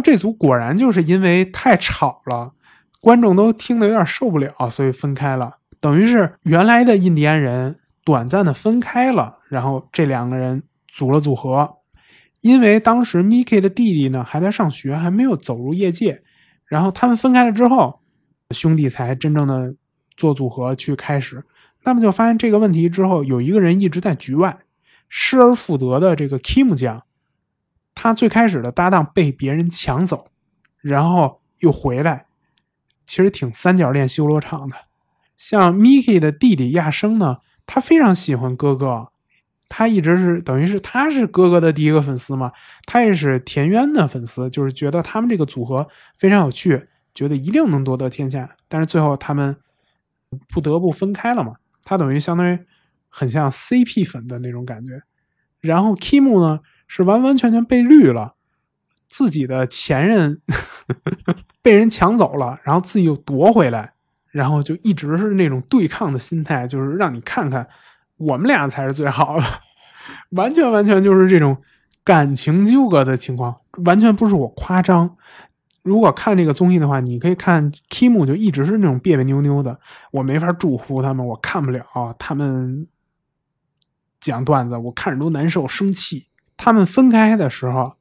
[0.00, 2.52] 这组果然就是因为太吵了，
[3.00, 5.56] 观众都听得有点受不了，所以分开了。
[5.80, 11.76] 等于是原来的印第安人短暂的分开了，然后这两个人组了组合。
[12.40, 16.22] 因为当时 Miki 的弟弟呢还在上学，还没有走入业界，
[16.66, 18.00] 然后他们分开了之后，
[18.50, 19.74] 兄弟才真正的
[20.16, 21.44] 做组合去开始。
[21.84, 24.58] 那么就发现这个问题之后，有一个人一直在局外，
[25.08, 27.02] 失而复得的这个 Kim 酱。
[27.94, 30.28] 他最开始的搭档被别人抢走，
[30.80, 32.26] 然后又回来，
[33.06, 34.76] 其实挺三角恋修罗场的。
[35.36, 39.08] 像 Miki 的弟弟亚生呢，他非常喜欢哥哥，
[39.68, 42.52] 他一直是等于是他是哥哥的第一个粉丝嘛，
[42.86, 48.56] 他也是田渊的粉丝，就是觉得他们这个组合非常有趣，觉得一定能夺得天下。
[48.68, 49.56] 但是最后他们
[50.48, 52.58] 不得不分开了嘛，他等于相当于
[53.08, 55.02] 很像 CP 粉的那种感觉。
[55.60, 56.60] 然后 Kim 呢？
[56.92, 58.34] 是完完全全被绿了，
[59.06, 60.40] 自己的前任
[61.62, 63.92] 被人抢走了，然后自己又夺回来，
[64.32, 67.68] 然后就一直是那种对抗的心态，就是让你看看
[68.16, 69.44] 我们俩才是最好的，
[70.30, 71.56] 完全完全就是这种
[72.02, 75.16] 感情纠葛的情况，完全不是我夸张。
[75.82, 79.78] 如果看这个综艺的话，你可以看 Kim 就一直是那种别别扭扭的，
[80.10, 81.84] 我没法祝福他们，我看不了
[82.18, 82.88] 他们
[84.20, 86.26] 讲段子，我看着都难受，生气。
[86.62, 87.96] 他们分开的时候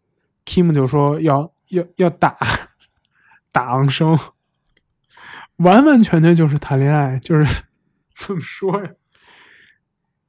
[0.46, 2.36] ，Kim 就说要要要打
[3.54, 4.20] 打昂生，
[5.56, 7.64] 完完全全就是谈恋爱，就是
[8.18, 8.90] 怎么说呀？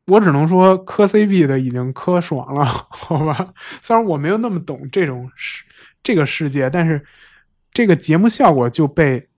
[0.07, 3.53] 我只能说磕 CP 的已经磕爽了， 好吧？
[3.83, 5.64] 虽然我没有那么懂这种世
[6.01, 7.05] 这个世界，但是
[7.72, 9.28] 这个节目效果就被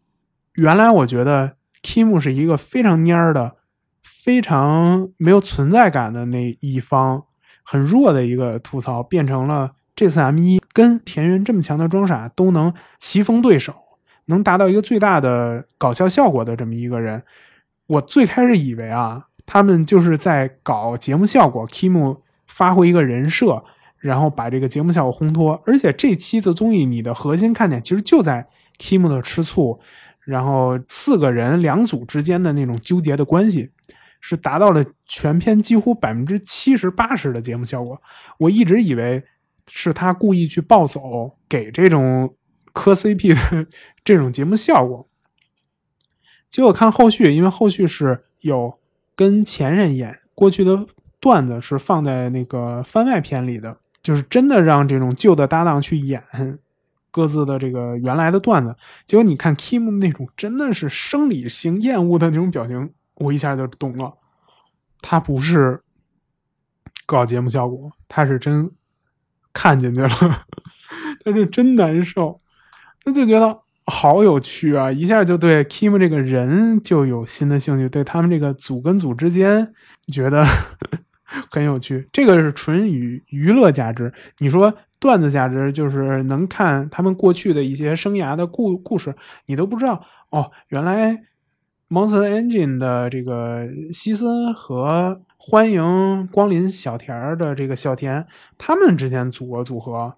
[0.57, 3.57] 原来我觉得 Kim 是一个非常蔫的、
[4.03, 7.25] 非常没有存在感的那一方。
[7.63, 13.75] 很弱的一个吐槽，变成了这次 M 一跟田园这么强的装傻都能棋逢对手，
[14.27, 17.23] 能达到一个最大的搞笑效果的这么一个人。
[17.87, 23.63] 我最开始以为啊，他们就是在搞节目效果，Kim 发挥一个人设，
[23.99, 25.61] 然后把这个节目效果烘托。
[25.67, 28.47] 而且这期的综艺，你的核心看点其实就在
[28.79, 29.79] Kim 的吃醋，
[30.25, 33.71] 然后四个人两组之间的那种纠结的关系。
[34.23, 38.01] 是达到了全片几乎百分之七十八十的节目效果。
[38.39, 39.23] 我一直以为
[39.69, 42.35] 是他故意去暴走，给这种
[42.73, 43.67] 磕 CP 的
[44.05, 45.07] 这种节目效果。
[46.51, 48.79] 结果看后续，因为后续是有
[49.17, 50.87] 跟前任演过去的
[51.19, 56.23] 段子，是放在那个番外篇里的，就是真的让这种旧的搭档去演
[57.11, 58.77] 各自的这个原来的段子。
[59.07, 62.93] 结果你看 Kim 那种真的是生理性厌恶的那种表情。
[63.23, 64.13] 我一下就懂了，
[65.01, 65.81] 他不是
[67.07, 68.71] 搞节目效果，他是真
[69.53, 70.09] 看进去了，
[71.25, 72.41] 他是真难受，
[73.05, 74.91] 那就觉得好有趣啊！
[74.91, 79.75] 一下就对 Kim 这个人就有新的兴趣，对他们这个组跟组之间
[80.13, 80.45] 觉得
[81.51, 82.09] 很有趣。
[82.13, 89.15] 这个是纯娱娱乐价值，你说段子价值就是能看他们过去的一些生涯的故故事，
[89.47, 91.25] 你都不知道哦，原来。
[91.93, 98.27] Monster Engine 的这个西森和欢迎光临小田的这个小田，
[98.57, 100.17] 他们之间组过组合，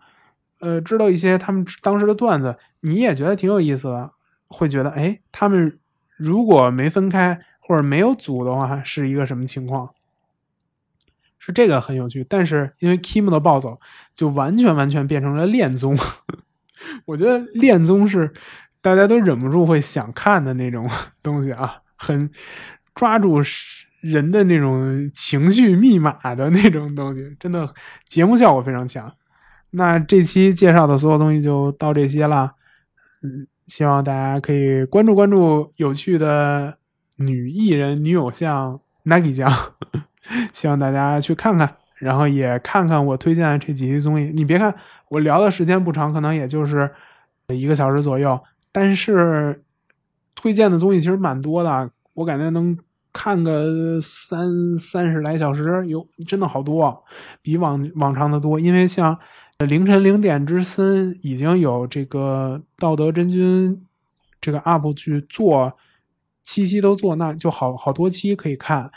[0.61, 4.13] 呃，知道一些他们当时的段子，你也觉得挺有意思的，
[4.47, 5.77] 会觉得，哎，他们
[6.17, 9.91] 如果没分开或者没有组的话，是一个什么情况？
[11.41, 13.81] 是这个很有趣，但是因为 Kim 的暴走，
[14.15, 15.99] 就完全完全变成了恋综。
[17.07, 18.33] 我觉得恋综是。
[18.85, 20.87] 大家都忍不住会想看的那种
[21.23, 22.31] 东西啊，很
[22.95, 23.41] 抓住
[24.03, 27.73] 人的那种情绪密码的那种东西，真的
[28.05, 29.11] 节目效果非常强。
[29.71, 32.53] 那这期介绍的所有东西就到这些了，
[33.23, 36.77] 嗯，希望大家可以关注关注有趣的
[37.17, 39.51] 女艺人、女偶像 Nagi 酱，
[40.53, 44.31] 希望大家去看看，然后也看看我推荐的这几期综艺。
[44.35, 44.75] 你别看
[45.09, 46.91] 我聊的时间不长，可能也就是
[47.49, 48.39] 一个小时左右。
[48.75, 49.63] 但是
[50.35, 52.77] 推荐的综艺其实蛮多的，我感觉能
[53.13, 57.05] 看个三三十来小时，有真的好多，
[57.41, 58.59] 比往往常的多。
[58.59, 59.17] 因为像
[59.69, 63.81] 凌晨零点之森已经有这个道德真君
[64.41, 65.73] 这个 UP 去做，
[66.43, 68.91] 七期都做，那就好好多期可以看。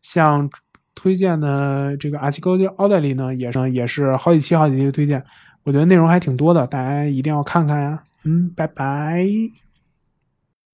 [0.00, 0.48] 像
[0.94, 5.22] 推荐的这个阿奇高奥黛丽呢，也是也是好几期好几期推荐，
[5.64, 8.02] 我觉得内容还挺多的，大家一定要看看呀。
[8.24, 9.26] 嗯，拜拜。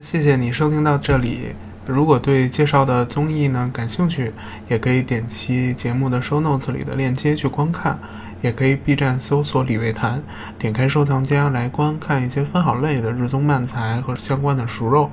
[0.00, 1.54] 谢谢你收听到这里。
[1.86, 4.32] 如果对介绍的综艺呢感兴趣，
[4.68, 7.98] 也可以点击节目的 show notes 里的链接去观看，
[8.42, 10.22] 也可以 B 站搜索李卫谈，
[10.58, 15.08] 点开收藏夹来观看一些分好类的日综漫才和相关的熟肉。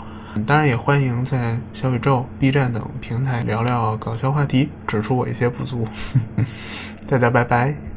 [0.48, 5.88] 当然也欢迎在小宇宙、B 站等平台聊聊搞笑话题，指出我一些不足。
[7.08, 7.93] 大家拜拜。